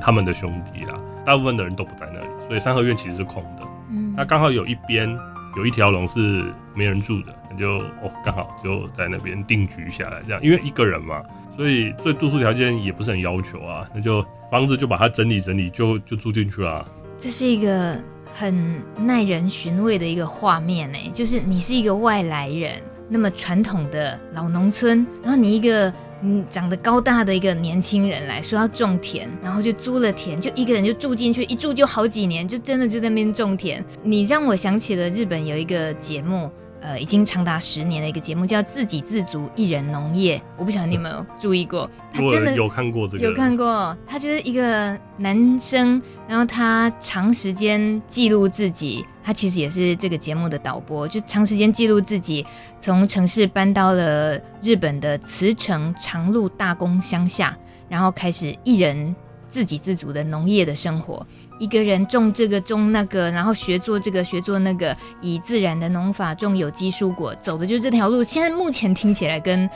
[0.00, 0.94] 他们的兄弟啦。
[1.24, 3.62] 大部分的人都不在那里，所以三合院其实是空的。
[3.90, 4.14] 嗯。
[4.16, 5.18] 那刚好有一边。
[5.54, 6.42] 有一条龙是
[6.74, 11.22] 没人住的，那就哦，刚好就在那边定居下来，这样，因为一个人嘛，
[11.54, 16.82] 所以对住宿条件也不是很要求啊，那就房子就把它整理整理，就就住进去了。
[17.18, 18.00] 这是一个
[18.32, 25.92] 很耐人寻味的一个画面呢，就是你是一个外来人，那么传统的老农村，然后你一个。
[26.22, 33.84] 嗯，长得高大的一个年轻人来说要种田，然后就租了田，就一个人就住进去，一住就好几年，就真的就在那边种田。
[34.02, 36.50] 你让我想起了日本有一个节目。
[36.82, 41.88] 呃，已经长达十年的一个节目叫《自给自足一人农业》，我不晓得你有没有注意过？
[42.12, 43.24] 他真的有看过这个？
[43.24, 43.96] 有看过。
[44.04, 52.44] 他就是一个男生，然后他长时间记录自己，他其实也是这个节目的导播，就长时间记录自己
[52.80, 57.56] 从城市搬到了日本的茨城长鹿大宫乡下，
[57.88, 59.14] 然后开始一人
[59.52, 61.24] 自给自足的农业的生活。
[61.58, 68.24] 一个人种这个种那个，然后学做这个学做那个，以自然的农法种有机蔬果，走的就是这条路。
[68.24, 69.68] 现在目前听起来跟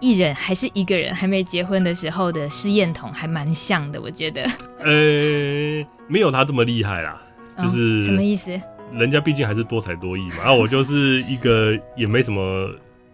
[0.00, 4.42] 艺人还是一个人还没结婚的时候的试验桶还蛮像的，我觉得。
[4.78, 7.20] 呃，没有他这么厉害啦，
[7.58, 8.58] 就是、哦、什么意思？
[8.92, 12.70] 人家毕竟还是多才多艺嘛，然后我就是一个也没什么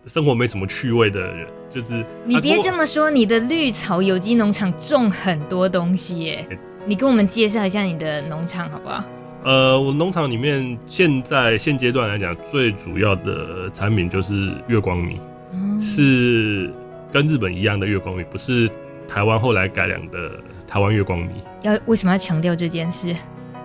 [0.07, 6.47] 生活没什么趣味的人，就是你别这么说，你的绿草有机农场种很多东西耶。
[6.49, 9.05] 欸你跟我们介绍一下你的农场好不好？
[9.45, 15.21] 呃，我农场里面现在现阶段来讲，最主要的产品就是月光米，
[15.53, 16.73] 嗯，是
[17.13, 18.69] 跟日本一样的月光米，不是
[19.07, 20.31] 台湾后来改良的
[20.67, 21.35] 台湾月光米。
[21.61, 23.15] 要为什么要强调这件事？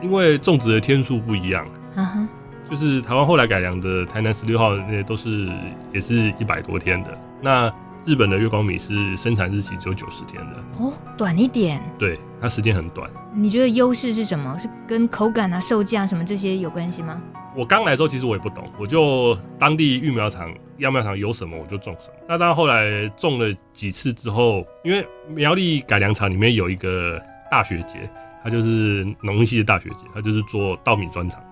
[0.01, 2.27] 因为种植的天数不一样，嗯哼，
[2.69, 5.49] 就是台湾后来改良的台南十六号那些都是
[5.93, 7.73] 也是一百多天的，那。
[8.07, 11.81] 日本的月光米是生产日期只有九十天的哦，短一点。
[11.97, 13.09] 对，它时间很短。
[13.33, 14.55] 你觉得优势是什么？
[14.59, 17.19] 是跟口感啊、售价什么这些有关系吗？
[17.55, 22.13] 我刚来的时候其实我也不懂，我就当地育苗场、秧苗场有什么我就种什么。
[22.29, 28.07] 那当然后来种了几次之后，因为苗栗改良场里面有一个大学姐，
[28.43, 31.44] 她就是农系的大学姐，她就是做稻米专长的。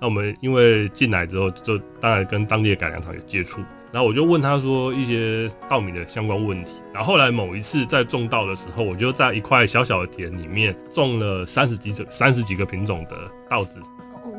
[0.00, 3.60] 那我们因为进来之后，就当然跟当地的改良场有接触。
[3.92, 6.74] 然后我就问他说一些稻米的相关问题。
[6.94, 13.16] 然后后来某一次在种稻的时候，我就在一块小小的田里面种了三十几种、三十几个品种的
[13.48, 13.80] 稻子。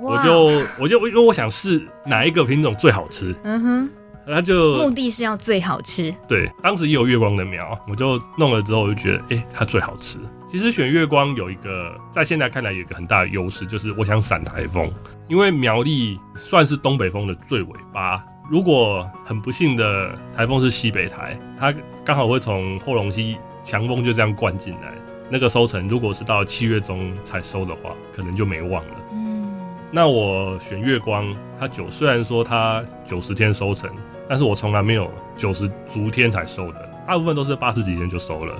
[0.01, 0.45] 我就
[0.79, 3.35] 我就因为我想试哪一个品种最好吃。
[3.43, 3.89] 嗯哼。
[4.23, 6.13] 他就目的是要最好吃。
[6.27, 10.19] 对，当时也有月光的苗，我就弄了之后，我就觉得哎、欸，它最好吃。
[10.51, 14.91] 其实选月光有一个在现在看来有一个很大的优势，就是我想闪台风，
[15.29, 18.21] 因为苗栗算是东北风的最尾巴。
[18.49, 24.93] 如果很不幸的台风是西北台，它刚好会从后龙溪强风就这样灌进来，
[25.29, 28.95] 那个收成如果是到七月中才收的话，可能就没望了。
[29.13, 29.57] 嗯，
[29.89, 33.89] 那我选月光，它九虽然说它九十天收成，
[34.27, 38.53] 但是我从来没有九十足天才收的，大部分都是八十几天就收了。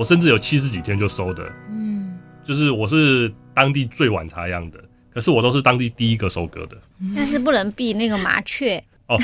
[0.00, 1.44] 我甚至有七十几天就收的。
[1.68, 4.80] 嗯，就是我是当地最晚插秧的，
[5.12, 6.76] 可是我都是当地第一个收割的。
[7.14, 8.82] 但是不能避那个麻雀。
[9.08, 9.18] 哦，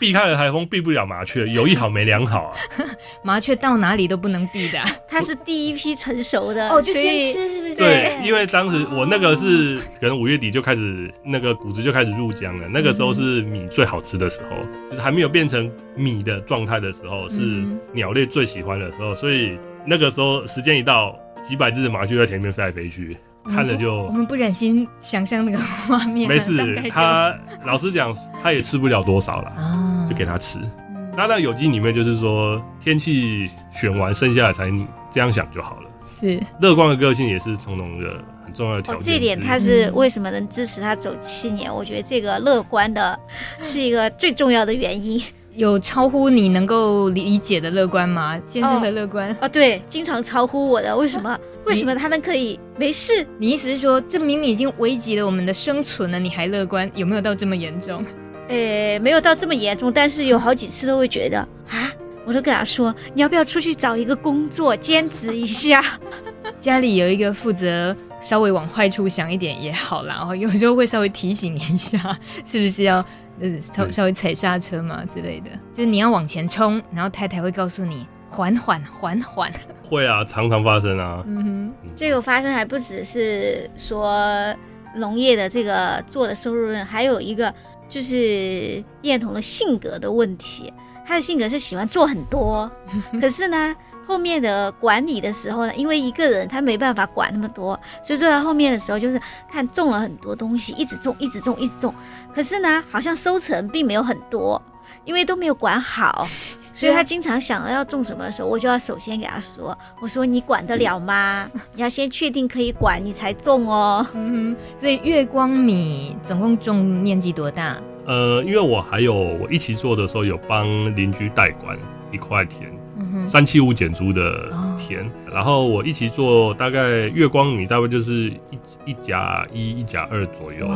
[0.00, 2.58] 避开了台风，避不了麻雀，有一好没两好啊！
[3.22, 7.76] 麻雀到哪里都不能避的， 它是第一批成熟的哦，就先吃是不是？
[7.76, 14.56] 对，因为当时我那个是可能五月底就开始那个谷子就开始入浆了，那个时候是米最好吃的时候，
[14.90, 19.56] 就是还没有变成米的状态的时候，是鸟类最喜欢的时候，所以
[19.88, 23.16] 那个时候时间一到，几百只麻雀在田里面飞来飞去。
[23.44, 26.28] 看了就，我们不忍心想象那个画面。
[26.28, 30.58] 没事，他老实讲，他也吃不了多少了，啊、就给他吃。
[30.58, 35.90] 嗯、那那有机里面就是说，天气选完剩下的才你这样想就好了。
[36.06, 39.00] 是，乐观的个性也是从容的很重要的条件。
[39.00, 39.02] 哦。
[39.02, 41.70] 这点他是为什么能支持他走七年？
[41.70, 43.18] 嗯、我觉得这个乐观的
[43.62, 45.22] 是一个最重要的原因。
[45.54, 48.40] 有超乎你能够理解的乐观吗？
[48.46, 50.96] 先生的乐观啊、哦哦，对，经常超乎我的。
[50.96, 51.38] 为什么？
[51.66, 53.26] 为什么他们可以没事？
[53.38, 56.90] 你意思是说，这明明已经危及了我们的生存了，你还乐观？
[56.94, 58.04] 有没有到这么严重？
[58.48, 61.92] 呃，没有到这么严重，但是有好几次都会觉得啊，
[62.24, 65.84] 我都跟他说，你要不要出去找一个工作兼职一下？
[66.58, 73.04] 家里有一个负责稍微往坏处想一点也好啦，然后有时候会稍微提醒一下，是不是要
[73.40, 75.50] 呃稍稍微踩刹车嘛之类的。
[75.72, 79.52] 就是你要往前冲，然后太太会告诉你缓缓缓缓。
[79.88, 81.22] 会啊，常常发生啊。
[81.26, 84.54] 嗯哼，这个发生还不只是说
[84.94, 87.52] 农业的这个做的收入，还有一个
[87.88, 90.72] 就是叶童的性格的问题。
[91.06, 92.70] 他的性格是喜欢做很多，
[93.20, 93.74] 可是呢。
[94.06, 99.20] 后面的管理的时候呢，因为一个人他没办法管那么多，所以做到后面的时候就是
[99.52, 101.92] 看种了很多东西，一直种，一直种，一直种。
[102.34, 104.60] 可是呢，好像收成并没有很多，
[105.04, 106.28] 因为都没有管好，
[106.72, 111.50] 所以他经常想要种什么的时候，我就要首先给他说：“我说你管得了吗？
[111.74, 117.76] 你要先确定可以管，你才种哦。”嗯哼，所以月光米总共种面积多大？
[118.06, 121.76] 呃，因为我还有我一起做的时候有帮邻居代管
[122.12, 122.70] 一块田。
[123.00, 128.12] 嗯三七五减租的田，哦，然后我一起做大概月光米，大概就是
[128.50, 130.66] 一一甲一、一甲二左右。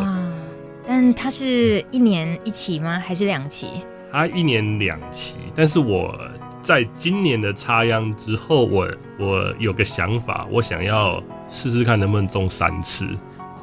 [0.83, 0.89] 哇！
[0.89, 2.99] 但它是一年一期吗？
[2.99, 3.69] 还是两期？
[4.11, 6.19] 它一年两期，但是我
[6.61, 13.07] 在今年的插秧之后，我我有个想法，我想要试试看能不能种三次。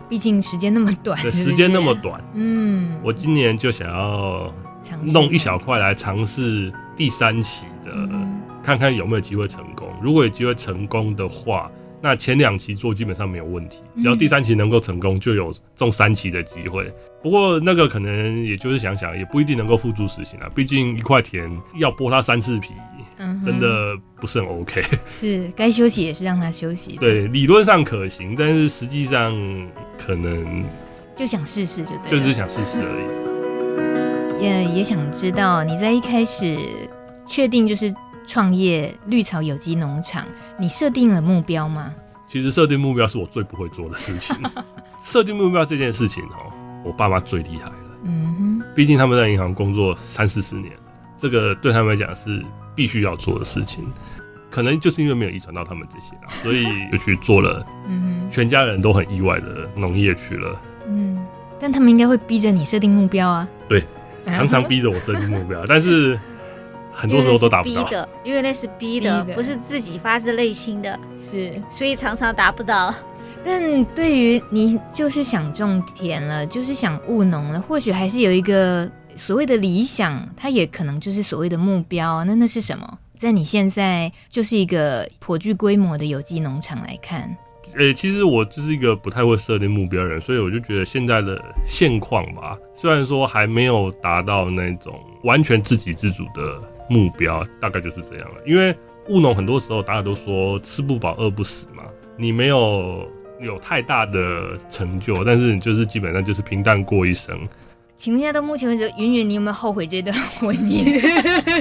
[0.09, 4.51] 毕竟时间那么短，对，时间那么短，嗯，我今年就想要
[5.13, 7.91] 弄一小块来尝试第三期的。
[7.93, 9.87] 嗯看看有没有机会成功。
[9.99, 11.71] 如果有机会成功的话，
[12.01, 13.81] 那前两期做基本上没有问题。
[13.97, 16.91] 只要第三期能够成功，就有中三期的机会。
[17.21, 20.49] 不过那个可能也就是想想，也不一定能够付诸实行啊。
[20.55, 22.69] 毕竟一块田要剥它三次皮，
[23.43, 24.83] 真的不是很 OK。
[25.09, 26.95] 是该休息也是让它休息。
[26.97, 29.33] 对，理论上可行，但是实际上
[29.97, 30.63] 可能
[31.15, 34.43] 就想试试就对，就是想试试而已。
[34.43, 36.57] 也也想知道你在一开始
[37.27, 37.93] 确定就是。
[38.29, 40.23] 创业绿草有机农场，
[40.59, 41.91] 你设定了目标吗？
[42.27, 44.37] 其实设定目标是我最不会做的事情。
[45.01, 46.53] 设定目标这件事情哦，
[46.85, 47.75] 我爸妈最厉害了。
[48.03, 50.71] 嗯哼，毕竟他们在银行工作三四十年，
[51.17, 53.83] 这个对他们来讲是必须要做的事情。
[54.51, 57.65] 可能就是因为没有遗传到他们这些， 所以就去做了。
[57.87, 60.61] 嗯哼，全家人都很意外的农业去了。
[60.87, 61.19] 嗯，
[61.59, 63.47] 但他们应该会逼着你设定目标啊。
[63.67, 63.83] 对，
[64.27, 66.19] 常常逼着我设定目标， 但是。
[66.99, 70.99] 很多时候都达不到，因为那是逼的，逼的，不是自己发自内心的，
[71.31, 72.93] 是，所以常常达不到。
[73.41, 82.25] 但对于你就是想种田了，就是想务农了，或许还是有一个所谓的理想，它也可能就是所谓的目标。
[82.25, 82.99] 那那是什么？
[83.17, 87.21] 在你现在就是一个颇具规模的有机农场来看，
[87.77, 96.61] 诶、欸，其实我就是一个不太会设定目标的人，所以我就觉得现在的现况吧，虽然说还没有达到那种完全自给自足的。
[96.89, 98.75] 目标大概就是这样了，因为
[99.07, 101.83] 务农很多时候大家都说吃不饱饿不死嘛，
[102.17, 103.07] 你没有
[103.39, 107.39] 有太大的成就，但是你就是基本上就是平淡过一生。
[107.95, 111.01] 请问一下，到目前为止，云云你有没有后悔这段婚姻？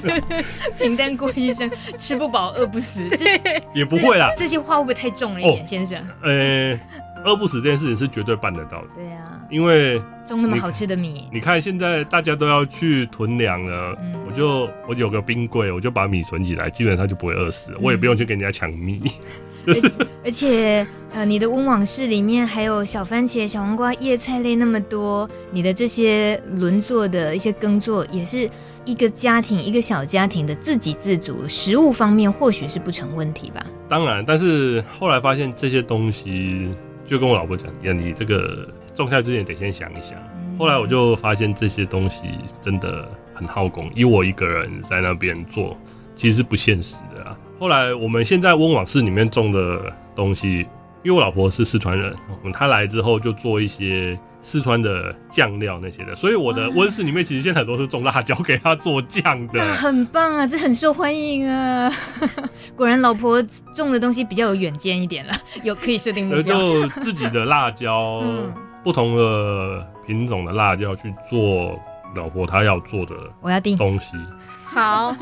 [0.78, 3.26] 平淡过一生，吃不饱饿不死，这
[3.74, 4.32] 也不会啦。
[4.36, 5.98] 这些话会不会太重了一点，哦、先生？
[6.22, 6.80] 呃、欸。
[7.24, 8.88] 饿不死这件事情是绝对办得到的。
[8.96, 19.02] 对呀、啊，因为种那么好吃的米，你看现在大家都要去囤粮了，嗯、我就我有个冰柜，我就把米存起来，基本上就不会饿死，嗯、我也不用去跟人家抢米。
[19.66, 19.92] 而且，
[20.24, 28.48] 而且呃，你的温网室里面还有小番茄、小黄瓜、叶菜类那么多，你的这些轮作的一些耕作，也是
[28.86, 33.66] 一个家庭一个小家庭的自给自足，食物方面或许是不成问题吧。
[33.90, 36.70] 当然，但是后来发现这些东西。
[37.08, 40.18] 就跟我老婆讲呀，你这个种菜之前得先想一想。
[40.58, 42.26] 后来我就发现这些东西
[42.60, 45.74] 真的很耗工，以我一个人在那边做，
[46.14, 47.36] 其实是不现实的啊。
[47.58, 50.66] 后来我们现在温网室里面种的东西，
[51.02, 52.14] 因为我老婆是四川人，
[52.52, 54.18] 她来之后就做一些。
[54.40, 61.90] 四川的酱料那些的，所以我的温室里面其实现在很多是种辣椒给他做酱的，很棒啊，这很受欢迎啊。
[62.76, 63.42] 果然老婆
[63.74, 66.58] 种的东西比较有远见一点了， 有可以设定目标。
[66.58, 71.78] 就 自己的辣椒，嗯、不同的品种的辣椒去做
[72.14, 74.16] 老婆她要做的，我要订东西。
[74.64, 75.16] 好，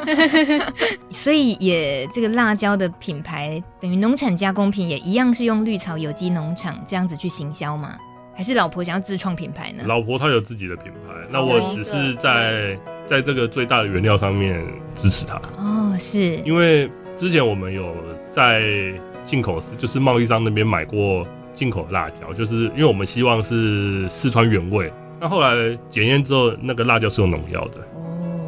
[1.08, 7.96] 所以也这个辣椒的品牌等于农产加工品也一样是用绿草有机农场这样子去行销吗？
[8.36, 9.82] 还是老婆想要自创品牌呢？
[9.86, 14.62] 老婆她有自己的品牌，那我只是在在这个最大的原料上面
[14.94, 15.40] 支持她。
[15.56, 17.96] 哦，是因为之前我们有
[18.30, 18.62] 在
[19.24, 24.92] 进口，就是贸易商那边买过进口辣椒，就是因为我们希望是四川原味。
[25.18, 25.56] 那后来
[25.88, 27.80] 检验之后，那个辣椒是有农药的，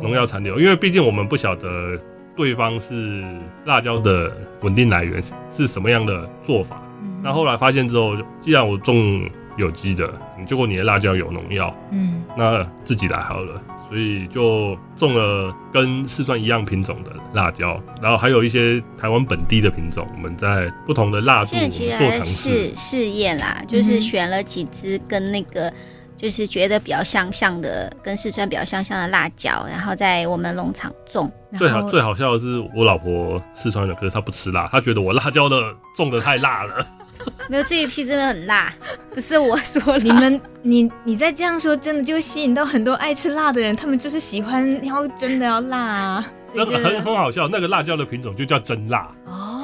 [0.03, 0.61] 农药残留。
[0.61, 1.99] 因为毕竟我们不晓得
[2.36, 3.24] 对方是
[3.64, 4.30] 辣椒的
[4.61, 6.82] 稳定来源是什么样的做法。
[7.01, 9.28] 嗯那后来发现之后，既然我种
[9.59, 13.61] 有机的，你结果你的辣椒有农药，嗯，那自己来好了。
[13.89, 20.07] 所以就种了跟四川一样品种的辣椒，然后还有一些台湾本地的品种。
[20.15, 25.73] 我们在不同的辣度做尝试试验啦，就是选了几支跟那个
[26.19, 31.33] 就是觉得比较相像的，跟四川比较相像的辣椒，然后在我们农场种。
[31.57, 36.87] 最好最好笑的是，我老婆四川的，可是她不吃辣，她觉得我辣椒的种的太辣了。
[37.49, 38.73] 没有，这一批真的很辣，
[39.14, 39.97] 不是我说。
[39.99, 47.49] 你们，你你再这样说，真的就会吸引到很多爱吃辣的人，他们就是喜欢要真的要辣啊，真的很很好笑。
[47.49, 49.09] 那个辣椒的品种就叫真辣。
[49.27, 49.58] 哦。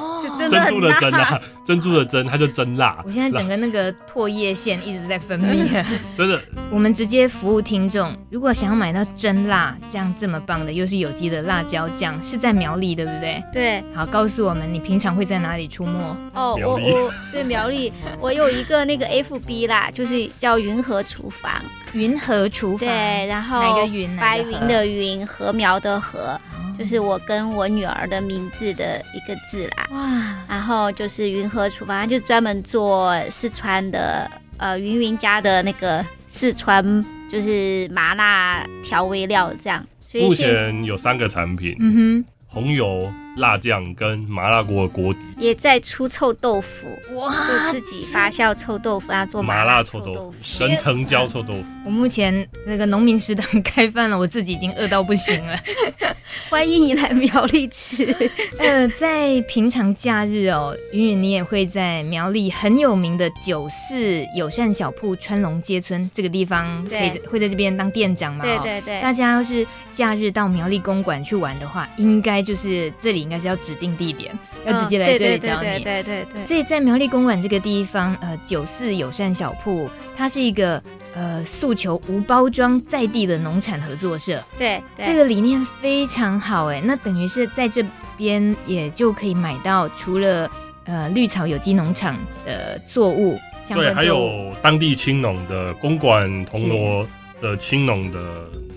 [0.49, 3.01] 珍珠的珍啊，珍珠的珍，它就真辣。
[3.05, 5.67] 我现在整个那个唾液腺一直在分泌，
[6.17, 6.41] 真的。
[6.71, 13.43] 我们直接服务听众，如果想要买到真辣这样这么棒的，又是有机的辣椒酱，是在苗栗，对不对？
[13.53, 13.83] 对。
[13.93, 15.99] 好，告诉我们你平常会在哪里出没？
[16.33, 21.51] 哦，我我对苗栗，我有一个那个 FB 啦，就是叫云和厨房。
[21.95, 22.87] 云和厨房。
[22.87, 24.15] 对，然后哪个云？
[24.17, 26.39] 白云的云，禾苗的禾。
[26.77, 30.45] 就是我跟我女儿的名字的一个字啦，哇！
[30.45, 36.83] 然后就是云和厨房，就专门做四川的，呃，云云家的那个四川
[37.29, 39.81] 就是麻辣调味料这样。
[40.01, 43.09] 所以目前有三个产品，嗯哼，红油。
[43.35, 47.29] 辣酱跟麻辣锅的锅底也在出臭豆腐，哇！
[47.47, 51.65] 就自己发酵臭豆腐啊，做麻辣臭豆腐神藤椒臭豆腐。
[51.85, 55.57] 我目前那个农民食堂开饭了，我自己已经饿到不行了。
[56.49, 58.15] 欢迎你来苗栗吃。
[58.57, 68.45] 呃，在平常假日哦，云云你也会在苗栗很有名的九四友善小铺川龙街村这个地方，会会在这边当店长嘛？
[68.45, 69.01] 对对对。
[69.01, 73.24] 大家要是假日到苗栗公馆去玩的话，应该就是这里。
[73.25, 75.67] 应该是要指定地点，要直接来这里找你。
[75.67, 76.45] 对对对对。
[76.45, 80.81] 所以在苗栗公馆这个地方，呃，九四友善小铺，它是一个
[81.15, 84.41] 呃诉求无包装在地的农产合作社。
[84.57, 86.79] 对，这个理念非常好哎。
[86.85, 87.83] 那等于是在这
[88.15, 90.49] 边也就可以买到除了
[90.85, 92.15] 呃绿草有机农场
[92.45, 97.07] 的作物，像对，还有当地青农的公馆铜锣
[97.41, 98.19] 的青农的。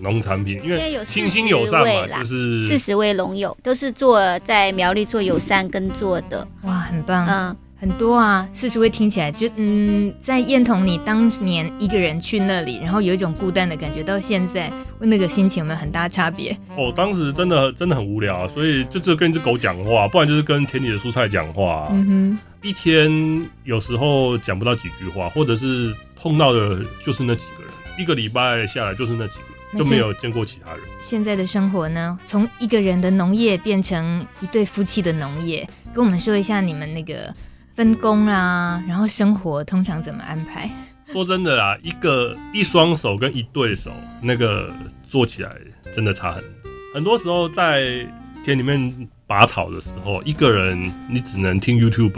[0.00, 16.56] 农产品，因为清新友善嘛，就是四十位农友都是做在苗栗做友善耕作的，哇，很棒，嗯，很多啊，四十位听起来就嗯，在燕彤你当年一个人去那里，然后有一种孤单的感觉，到现在那个心情有没有很大差别？
[16.76, 29.44] 哦，当时真的真的很无聊，所以就只有跟一只狗讲话，不然就是跟田里的蔬菜讲话，嗯哼，一天有时候讲不到几句话，或者是碰到的就是那几个人，一个礼拜下来就是那几个。
[29.76, 30.80] 就没有见过其他人。
[31.02, 32.18] 现在的生活呢？
[32.24, 37.30] 从一个人的农业变成一对夫妻的农业，跟我们说一下你们那个
[37.74, 40.70] 分工啊，然后生活通常怎么安排？
[41.12, 43.92] 说真的啦，一个一双手跟一对手，
[44.22, 44.72] 那个
[45.06, 45.54] 做起来
[45.94, 46.50] 真的差很多。
[46.94, 48.06] 很多时候在
[48.42, 52.14] 田里面拔草的时候，一个人你只能听 YouTube，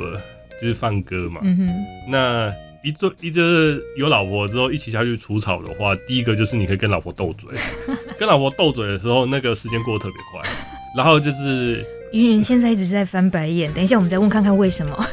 [0.63, 1.41] 就是放歌嘛。
[1.43, 2.55] 嗯哼，那。
[2.83, 7.51] 一对一就是有老婆之后一起下去除草的话，第一个就是你可以跟老婆斗嘴，
[8.19, 10.51] 跟老婆斗嘴的时候，那个时间过得特别快。
[10.97, 15.07] 然后就是云云现在一直在翻白眼，等一下我们再问看看为什么。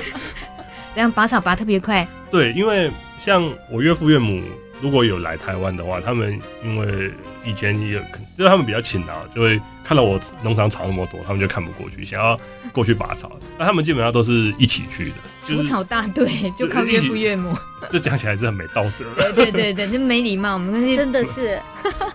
[0.94, 2.06] 这样拔草拔特别快？
[2.30, 4.42] 对，因为像我岳父岳母
[4.80, 7.10] 如果有来台湾的话，他们因为
[7.44, 8.00] 以前也有，
[8.36, 9.60] 就是他们比较勤劳，就会。
[9.86, 12.40] 看到我农场草那么多，他们就看不过去，想要
[12.72, 13.30] 过去拔草。
[13.58, 17.54] 那他们基本上都是一起去的，除草大队就靠岳父岳母。
[17.92, 19.04] 这讲起来是很没道德。
[19.34, 20.54] 对对对对，就没礼貌。
[20.54, 21.60] 我们 真的是，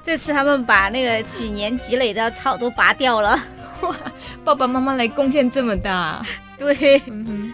[0.03, 3.39] 这次他们把那个几年积累的草都拔掉了。
[3.81, 3.95] 哇，
[4.43, 6.25] 爸爸妈妈来贡献这么大。
[6.59, 7.01] 对，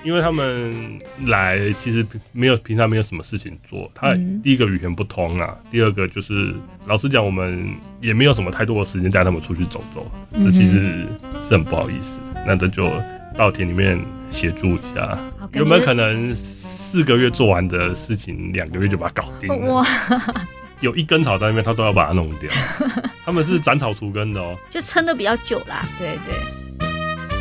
[0.03, 3.89] 因为他们来其实没有平常没有什么事情做。
[3.93, 6.53] 他第一个语言不通啊，第二个就是
[6.87, 7.69] 老实讲，我们
[8.01, 11.05] 也没有什么太多的时间带他们出去走走，这其实
[11.47, 12.19] 是很不好意思。
[12.47, 12.91] 那这就
[13.37, 13.99] 到田里面
[14.31, 15.17] 协助一下，
[15.53, 19.73] 有没有可能四个月做完的事情，两个月就把它搞定了？
[19.73, 19.85] 哇，
[20.81, 22.49] 有一根草在那边，他都要把它弄掉。
[23.23, 25.87] 他们是斩草除根的哦，就撑的比较久啦。
[25.99, 26.35] 对对，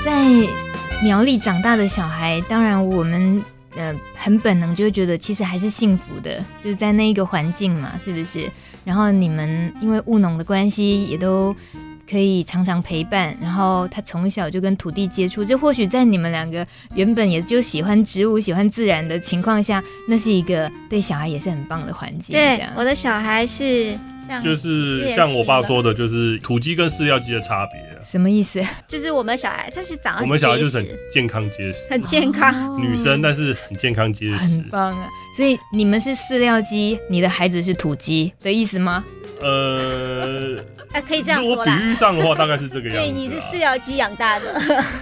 [0.04, 0.73] 在。
[1.02, 3.42] 苗栗长大的小孩，当然我们
[3.76, 8.50] 呃很本能就会觉得，其实还是幸福的，就是在那一个环境嘛，是不是？
[8.84, 11.54] 然后你们因为务农的关系，也都
[12.10, 22.34] 可以常常陪伴，然后他从小就跟土地接触，这或许在你们两个原本也就喜欢植物、喜欢自然的情况下，那是一个对小孩也是很棒的环境。
[22.34, 23.98] 对，我的小孩是。
[24.42, 27.80] 就是像我爸说的，就是土鸡跟饲料鸡的差别。
[28.02, 28.62] 什么意思？
[28.86, 35.08] 就是我们小孩，他是长得我们小孩就是很健康结实，很健康，女生但是很健康结实，很棒啊！
[35.36, 39.04] 所以你们是饲料鸡，你的孩子是土鸡的意思吗？
[39.40, 40.58] 呃，
[40.92, 41.76] 啊，可以这样说啦。
[41.76, 42.98] 比喻上的话，大概是这个 样子。
[42.98, 44.54] 对，你是饲料鸡养大的，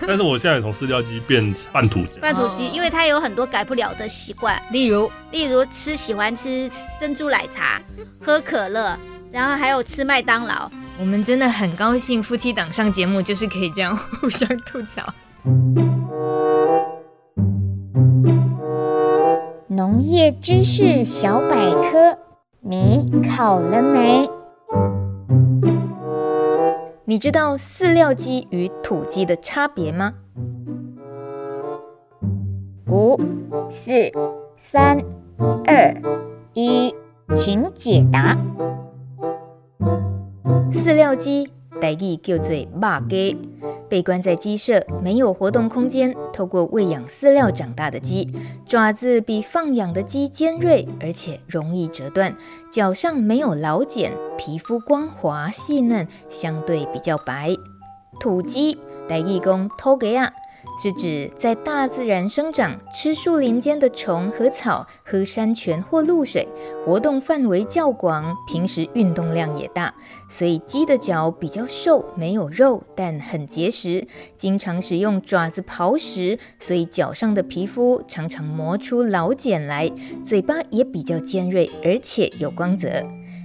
[0.07, 6.71] 但是我现在从饲料鸡变半土鸡，半土鸡，因为它有很多改不了的习惯，例如，例如吃喜欢吃
[7.01, 7.83] 珍珠奶茶，
[8.21, 8.97] 喝可乐。
[9.33, 10.71] 然后还有吃麦当劳，
[11.01, 15.03] 我们真的很高兴夫妻档上节目就是可以这样 互相吐槽。
[19.69, 22.19] 农业知识小百科，
[22.61, 24.29] 你考了没？
[27.07, 30.13] 你知道饲料鸡与土鸡的差别吗？
[32.89, 33.19] 五、
[33.71, 33.91] 四、
[34.59, 35.03] 三、
[35.67, 35.95] 二、
[36.53, 36.95] 一，
[37.35, 38.37] 请解答。
[40.73, 43.37] 饲料鸡，台语叫做肉鸡，
[43.89, 48.33] 被关在鸡舍，没有活动空间，透过喂养饲料长大的鸡，
[48.65, 52.37] 爪子比放养的鸡尖锐，而且容易折断，
[52.71, 57.55] 脚上没有老茧，皮肤光滑细嫩，相对比较白。
[58.21, 58.79] 土鸡，
[59.09, 60.33] 台语讲土鸡仔。
[60.83, 66.49] 是指在大自然生长、吃树林间的虫和草、喝山泉或露水，
[66.85, 69.95] 活动范围较广，平时运动量也大，
[70.29, 74.05] 所以鸡的脚比较瘦，没有肉，但很结实，
[74.37, 79.89] 经常使用爪子刨食，所以脚上的皮肤常常磨出老茧来，
[80.25, 82.89] 嘴巴也比较尖锐，而且有光泽。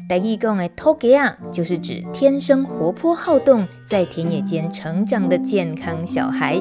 [0.09, 6.59] 台语讲的土鸡仔，就是指天生活泼好动，在田野间成长的健康小孩。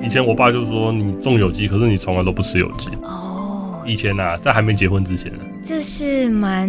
[0.00, 2.88] 以前我爸就说，你种有机，可是你从来都不吃有机。
[3.02, 6.68] 哦，以前啊，在还没结婚之前，这是蛮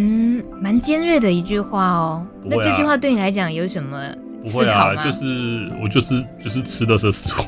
[0.60, 2.26] 蛮尖锐的一句话哦。
[2.26, 4.26] 啊、那这句话对你来讲有什么思考吗？
[4.44, 7.46] 不会啊，就是我就是就是吃的是食物，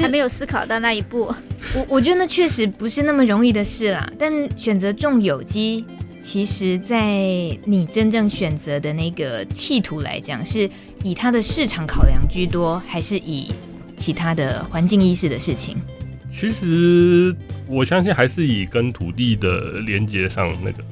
[0.00, 1.26] 还没有思考到那一步。
[1.76, 4.10] 我我觉得那确实不是那么容易的事啦。
[4.18, 5.84] 但选择种有机。
[6.20, 7.16] 其实，在
[7.64, 10.68] 你真正选择的那个企图来讲，是
[11.02, 13.50] 以它的市场考量居多，还是以
[13.96, 15.76] 其他的环境意识的事情？
[16.30, 17.34] 其实，
[17.66, 20.84] 我相信还是以跟土地的连接上那个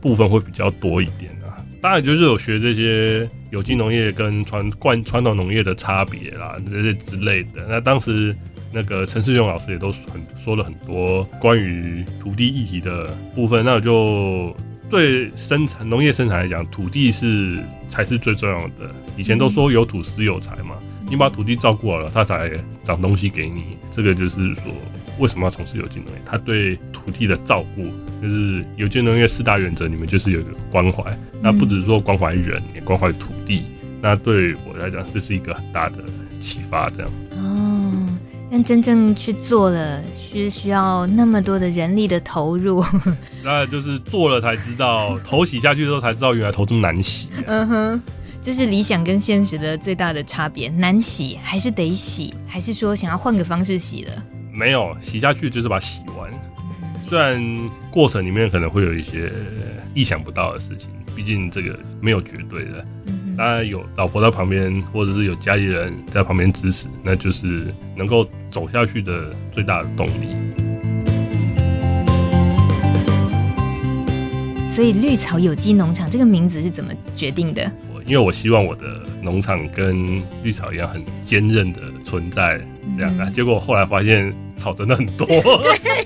[0.00, 1.58] 部分会比较多一点啊。
[1.80, 7.66] 当然，就是有学这些有机农业跟传惯传统农业的差别啦，这些之类的。
[7.68, 8.36] 那当时
[8.72, 14.56] 那个陈世勇老师也都很说了很多关于土地议题的部分，那我就。
[14.88, 18.90] 对生产农业生产来讲，土地是才是最重要的。
[19.16, 20.76] 以前都说有土斯有财嘛，
[21.08, 22.50] 你把土地照顾好了，它才
[22.82, 23.76] 长东西给你。
[23.90, 24.62] 这个就是说，
[25.18, 26.20] 为什么要从事有机农业？
[26.24, 27.90] 它对土地的照顾，
[28.22, 31.02] 就是有机农业四大原则里面就是有一个关怀。
[31.42, 33.64] 那不只是说关怀人，也关怀土地。
[34.00, 35.98] 那对我来讲，这是一个很大的
[36.38, 36.88] 启发。
[36.90, 37.10] 这样。
[38.46, 38.48] 哦。
[38.50, 42.84] 但真正去做了，是需要那么多的人力的投入。
[43.44, 47.44] 那就是做了才知道，头洗下去之后才知道，原来头这么难洗啊。
[47.46, 48.02] 嗯哼，
[48.40, 50.68] 这是理想跟现实的最大的差别。
[50.68, 54.12] 难洗还是得洗，还是说想要换个方式洗了？
[54.52, 56.30] 没有，洗下去就是把它洗完。
[57.08, 57.40] 虽然
[57.90, 59.30] 过程里面可能会有一些
[59.94, 62.84] 意想不到的事情，毕竟这个没有绝对的。
[63.36, 70.34] 当然有老婆在旁边，或者是有家里人在旁边支持，那就是能够走下去的最大的动力。
[74.70, 77.70] 所以绿草有机农场这个名字是怎么决定的？
[78.06, 82.58] 因为我希望我的农场跟绿草一样很坚韧的存在，
[82.96, 83.24] 这样啊。
[83.26, 85.26] 嗯、结果后来发现草真的很多。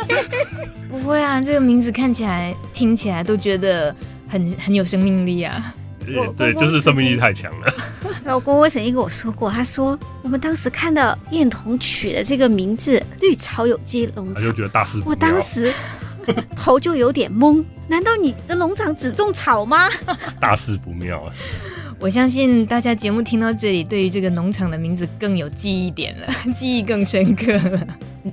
[0.88, 3.94] 不会啊，这个名字看起来、听起来都觉得
[4.26, 5.74] 很很有生命力啊。
[6.36, 7.72] 对，就是生命力太强了。
[8.24, 15.00] 老公，我曾经跟我说过，他说我们当时看到燕童取的这个名字“绿草有机农场”，他就觉得大事。
[15.04, 15.72] 我当时
[16.56, 19.88] 头就有点懵，难道你的农场只种草吗？
[20.40, 21.32] 大事不妙啊！
[22.00, 26.26] 我相信大家节目听到这里，对于这个农场的名字更有记忆点了，
[26.56, 27.86] 记忆更深刻了。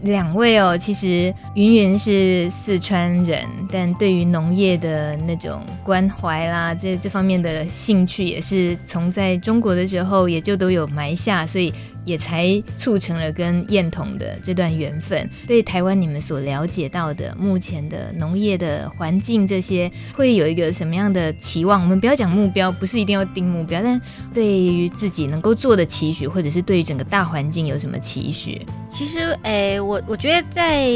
[0.04, 11.74] 两位哦，其实云云是四川人，但对于农业的那种关怀啦，这这方面的兴趣也是从在中国的时候也就都有埋下，所以
[12.08, 15.30] 也才促成了跟燕童的这段缘分。
[15.46, 21.82] 对台湾，你们所了解到的目前的农业的环境，这些会有一个什么样的期望？
[21.82, 24.02] 我们不要讲目标，不是一定要定目标，但
[24.34, 28.66] 对于自己能够做的期许，或者是对于整个大环境有什么期许？
[28.90, 30.88] 其实，诶、我我觉得在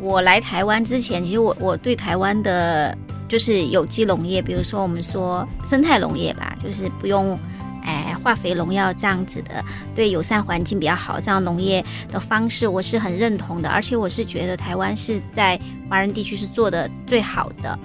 [0.00, 2.96] 我来台湾之前，其实我我对台湾的。
[3.28, 7.38] 就是有机农业，比如说我们说生态农业吧，就是不用
[7.88, 9.64] 哎化肥农药这样子的，
[9.94, 11.82] 对友善环境比较好，这样农业
[12.12, 15.58] 的方式我是很认同的，而且我是觉得台湾是在
[15.88, 17.78] 华人地区是做的最好的。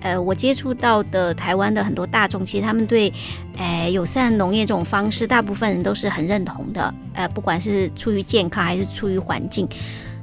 [0.00, 3.12] 呃，我接触到的台湾的很多大众，其实他们对
[3.56, 6.94] 哎友善农业这种方式，大部分人都是很认同的。
[7.14, 9.68] 呃，不管是出于健康还是出于环境，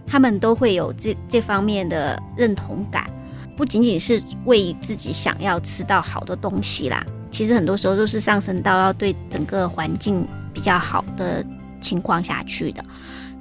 [0.07, 3.09] 他们都会有这这方面的认同感。
[3.57, 7.05] 不仅仅是为自己想要吃到好的东西啦，
[7.35, 11.45] 其实很多时候都是上升到要对整个环境比较好的
[11.81, 12.81] 情况下去的。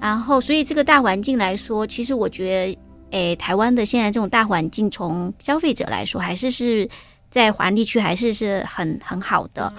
[0.00, 2.78] 然后，所以这个大环境来说，其实我觉得，
[3.12, 6.88] 诶，台湾的现在这种大环境，从消费者来说，还是是
[7.30, 9.72] 在华地区还是是很很好的。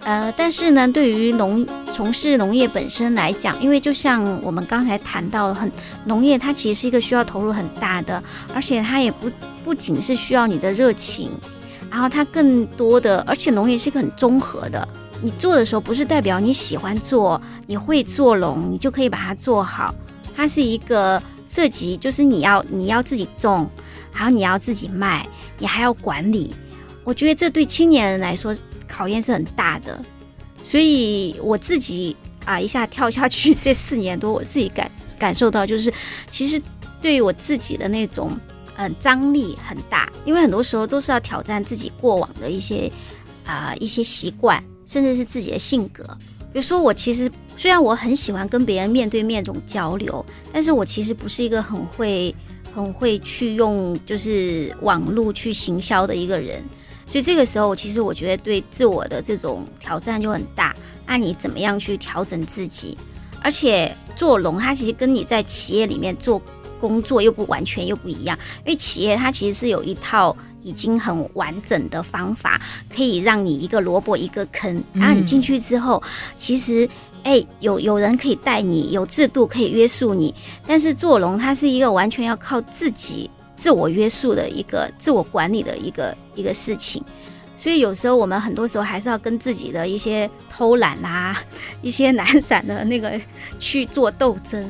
[0.00, 5.72] 呃，但是呢，对于农从事农业本身来讲，因为就像我们刚才谈到，很
[6.04, 8.22] 农业它其实是一个需要投入很大的，
[8.54, 9.30] 而且它也不
[9.64, 11.30] 不仅是需要你的热情，
[11.94, 14.88] 然后它更多的，而且农业是一个很综合的。
[15.22, 19.94] 你做的时候，不是代表你喜欢做，你会做农，你就可以把它做好。
[20.34, 23.70] 它是一个涉及，就是你要你要自己种，
[24.12, 25.24] 然后你要自己卖，
[25.56, 26.52] 你还要管理。
[27.04, 28.52] 我觉得这对青年人来说，
[28.88, 29.96] 考验是很大的，
[30.64, 35.94] 所以我自己啊一下跳下去这四年多，我自己感感受到就是，
[36.28, 36.60] 其实
[37.00, 38.36] 对于我自己的那种
[38.76, 42.90] 嗯张力很大，因为很多时候都是要挑战自己过往的一些
[43.46, 46.04] 啊一些习惯，甚至是自己的性格。
[46.52, 52.34] 比如说我其实虽然我很喜欢跟别人面对面这种交流，但是我其实不是一个很会
[52.72, 56.62] 很会去用就是网络去行销的一个人。
[57.06, 60.74] 所以这个时候，其实我觉得对自我的这种挑战就很大。
[61.06, 62.96] 那你怎么样去调整自己？
[63.42, 66.40] 而且做龙，它其实跟你在企业里面做
[66.88, 68.38] 工作又不完全又不一样。
[68.64, 72.60] 因为企业它其实是有一套已经很完整的方法，
[72.94, 74.82] 可以让你一个萝卜一个坑。
[74.92, 76.02] 然后你进去之后，
[76.36, 76.88] 其实
[77.22, 80.34] 哎，有有人可以带你，有制度可以约束你。
[80.66, 83.30] 但是做龙，它是一个完全要靠自己。
[83.56, 87.00] 自我约束的一个自我管理的一个一个事情，
[87.56, 91.40] 所以有时候我们很多时候还是要跟自己的一些偷懒啊、
[91.80, 93.12] 一些懒散的那个
[93.60, 94.60] 去做斗争。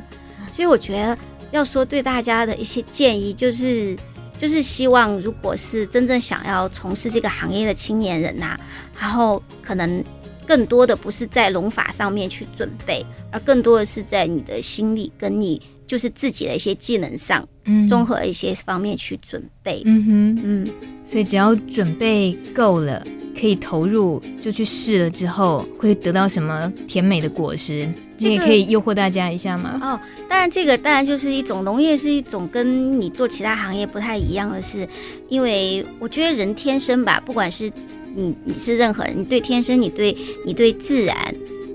[0.55, 1.17] 所以我觉得
[1.51, 3.97] 要说对大家的一些建议，就是
[4.39, 8.59] 就是希望，如果是真正想要从事这个行业的青年人呐，
[9.01, 10.03] 然后可能
[10.47, 15.61] 更多的不是在龙法上面去准备，而更多的是在你的心理跟你。
[15.87, 20.67] 就是自己的一些技能上，嗯，综合一些方面去准备，嗯哼，嗯，
[21.07, 23.07] 所以只要准备够了，
[23.39, 27.89] 可以投入，就去试了之后，会得到什么甜美的果实？
[28.17, 29.79] 这个、你也可以诱惑大家一下吗？
[29.83, 34.89] 哦，当然，这个当然就是一种农业，是一种跟你做其他行业不太一样的是，
[35.29, 37.71] 因为我觉得人天生吧，不管是
[38.15, 40.17] 你你是任何人，你对天生，你对
[40.47, 41.35] 你对自然，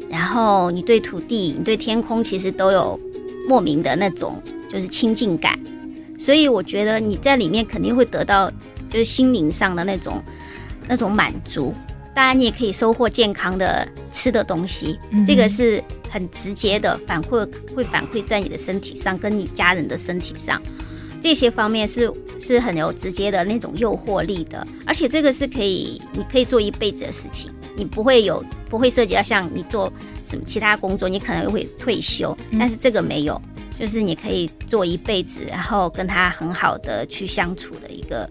[0.10, 2.99] 然后你对土地，你对天空，其实都有。
[3.47, 4.39] 莫名的那种
[4.72, 5.57] 就是亲近感，
[6.20, 8.47] 所以我觉得你在里面肯定会得到
[8.88, 10.22] 就是心灵上的那种
[10.89, 11.73] 那种满足。
[12.13, 20.61] 当然，你也可以收获健康的吃的东西，这个是很直接的反馈，会反馈在你的身体上，跟你家人的身体上，
[21.21, 24.67] 这些方面是是很有直接的那种诱惑力的。
[24.85, 29.93] 而且这个是可以，你可以做一辈子的事情，你不会有不会涉及到像你做。
[30.21, 33.41] 什么其他工作，你可能会退休，但是这个没有，
[33.79, 38.29] 就是你可以做一辈子，然后跟他很好的去相处的一个，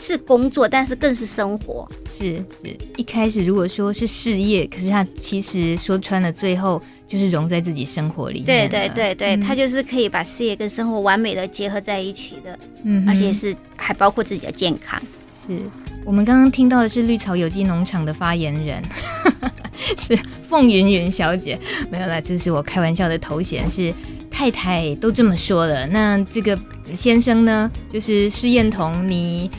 [0.00, 1.88] 是工作，但是更是生活。
[2.10, 8.40] 是是，一开始如果说是事业，可是他其实说穿了，最后就是融在自己生活里。
[8.40, 15.00] 对对对对，他、嗯、就是可以把事业跟生活完美的结合在一起的，嗯，而且是还包括自己的健康。
[15.46, 15.58] 是
[16.04, 18.82] 我们刚刚听到的是绿草有机农场的发言人。
[19.96, 21.58] 是凤云云小姐，
[21.90, 23.68] 没有啦，这是我开玩笑的头衔。
[23.68, 23.92] 是
[24.30, 26.56] 太太都这么说了，那这个
[26.94, 29.50] 先生呢，就是施燕童，你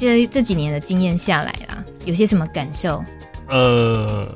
[0.00, 3.04] 这这几年的经验下来啦，有些什么感受？
[3.48, 4.26] 呃，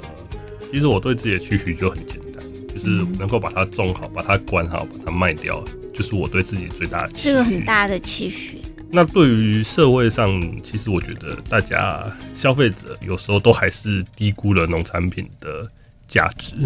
[0.70, 2.88] 其实我对自己的期许就很简单，就是
[3.18, 7.28] 能够把它种好，把它管好，把它卖掉，就是我对自己最大的期许。
[7.30, 8.60] 这个很大的期许。
[8.90, 10.28] 那对于社会上，
[10.62, 12.04] 其实我觉得大家
[12.34, 15.66] 消费者有时候都还是低估了农产品的
[16.06, 16.56] 价值。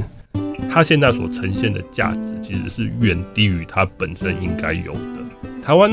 [0.68, 5.00] 它现在所呈现的价值其实是远低于它本身应该有的。
[5.62, 5.88] 台湾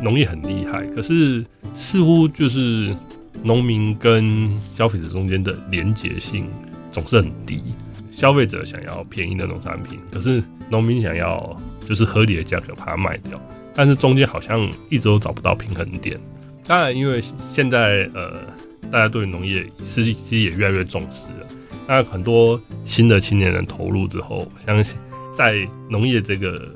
[0.00, 1.44] 农业很厉害，可是
[1.74, 2.94] 似乎就是
[3.42, 6.48] 农民跟消费者中间的连结性
[6.92, 7.62] 总是很低。
[8.10, 13.40] 消费者想要便宜的农产品，可是农民想要就是合理的价格把它卖掉，
[13.74, 16.18] 但是中间好像一直都找不到平衡点。
[16.64, 18.40] 当然，因为现在呃，
[18.88, 21.46] 大家对农业实际其实也越来越重视了。
[21.88, 24.96] 那很多新的青年人投入之后，相信
[25.36, 26.66] 在农业这个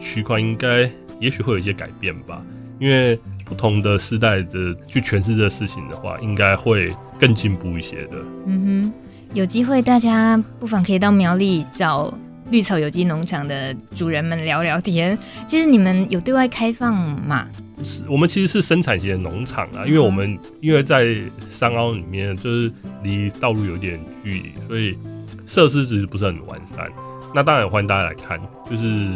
[0.00, 0.90] 区块，应该
[1.20, 2.42] 也许会有一些改变吧。
[2.80, 8.18] 因为不同的世代的去诠释这个事情的话，应该会更进步一些的。
[8.44, 8.92] 嗯哼，
[9.32, 12.12] 有机会大家不妨可以到苗栗找
[12.50, 15.16] 绿草有机农场的主人们聊聊天。
[15.46, 17.46] 其实你们有对外开放吗？
[17.82, 21.16] 是我们其实是生产型的农场啊，因为我们因为在
[21.50, 22.72] 山凹里面，就是
[23.02, 24.98] 离道路有点距离，所以
[25.46, 26.90] 设施其实不是很完善。
[27.34, 28.40] 那当然欢迎大家来看，
[28.70, 29.12] 就是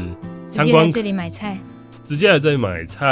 [0.49, 1.59] 参观这里买菜，
[2.11, 3.07] 直接来这里买菜，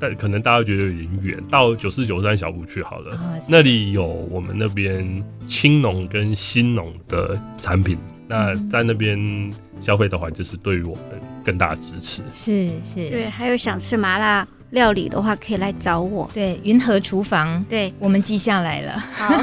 [0.00, 7.98] 但可能大家觉得有点远，到九四九三小路去好了，哦、那里有我们那边青农跟新农的产品。
[8.26, 9.52] 那在那边
[9.82, 11.02] 消费的话，就是对于我们
[11.44, 12.22] 更大的支持。
[12.32, 16.30] 是是，对，还有想吃麻辣料理的话，可以来找我。
[16.32, 18.98] 对，云和厨房，对，我们记下来了。
[18.98, 19.34] 好，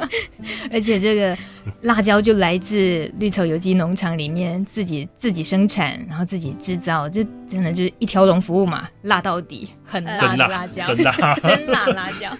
[0.72, 1.36] 而且这个
[1.82, 12.30] 辣椒就来自绿草有机农场里面自己自己生产，然后自己制造，这真的就是一条龙服务嘛，辣到底，很辣的辣椒，真辣， 真辣辣椒。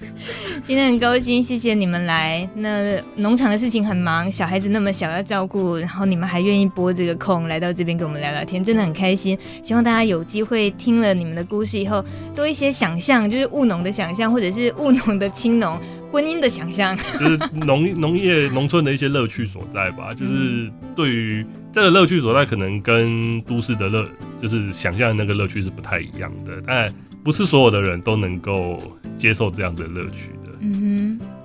[0.62, 2.48] 今天很高兴，谢谢你们来。
[2.54, 9.38] 那农场的事情很忙，小孩子那么小要照顾，然后你们还愿意拨这个空来到这边跟我们聊聊天，真的很开心。
[9.62, 12.04] 希望大家有机会听了你们的故事以后。
[12.34, 15.76] 多一些想象，就是务农的想象，或者是务农的青农
[16.10, 20.12] 婚姻的想象，就是农农业农村的一些乐趣所在吧。
[20.16, 24.08] 就是对于这个乐趣所在，可能跟都市的乐，
[24.40, 26.62] 就是想象的那个乐趣是不太一样的。
[26.66, 26.92] 但
[27.22, 28.80] 不是所有的人都能够
[29.18, 30.30] 接受这样的乐趣。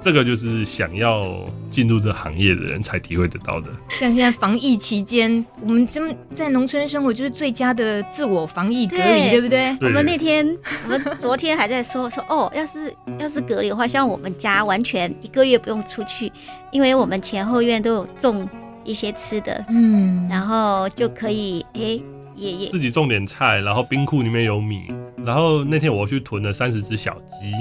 [0.04, 1.24] 这个就是想要
[1.72, 3.70] 进入这行业的人才体会得到的。
[3.97, 9.70] 像现在防疫期间，我们真在农村生活就是最佳的自我防疫隔离，对，不对？
[9.80, 10.45] 我们那天，
[10.84, 16.30] 我们昨天还在说说哦，要是要是隔离的话，像我们家完全一个月不用出去，
[16.72, 18.47] 因为我们前后院都有种
[18.84, 21.97] 一些吃的，嗯，然后就可以哎，
[22.36, 24.93] 爷爷自己种点菜，然后冰库里面有米，
[25.26, 27.54] 然后那天我去囤了三十只小鸡。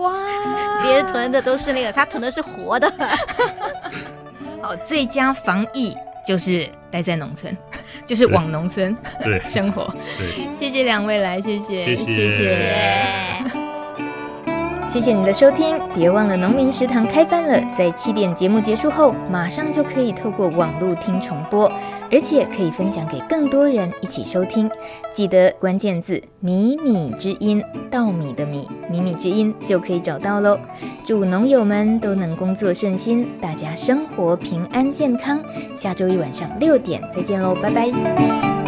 [0.00, 0.10] 哇！
[0.82, 2.92] 别人囤的都是那个，他囤的是活的。
[4.60, 7.56] 好，最佳防疫就是待在农村，
[8.06, 9.38] 就是往农村对。
[9.40, 9.92] 生活。
[10.18, 12.04] 对，谢谢两位来，谢谢，谢谢。
[12.06, 12.62] 谢谢。
[14.88, 21.72] 谢谢你的收听，别忘了农民食堂开饭了，在七点节目结束后，马上就可以透过网络听重播，
[22.12, 24.70] 而且可以分享给更多人一起收听。
[25.12, 30.58] 记得关键字“米米之音”，稻米的米，米米之音就可以找到喽。
[31.04, 35.42] 祝农友们都能工作顺心，大家生活平安健康。
[35.74, 38.61] 下周一晚上六点再见喽，拜拜。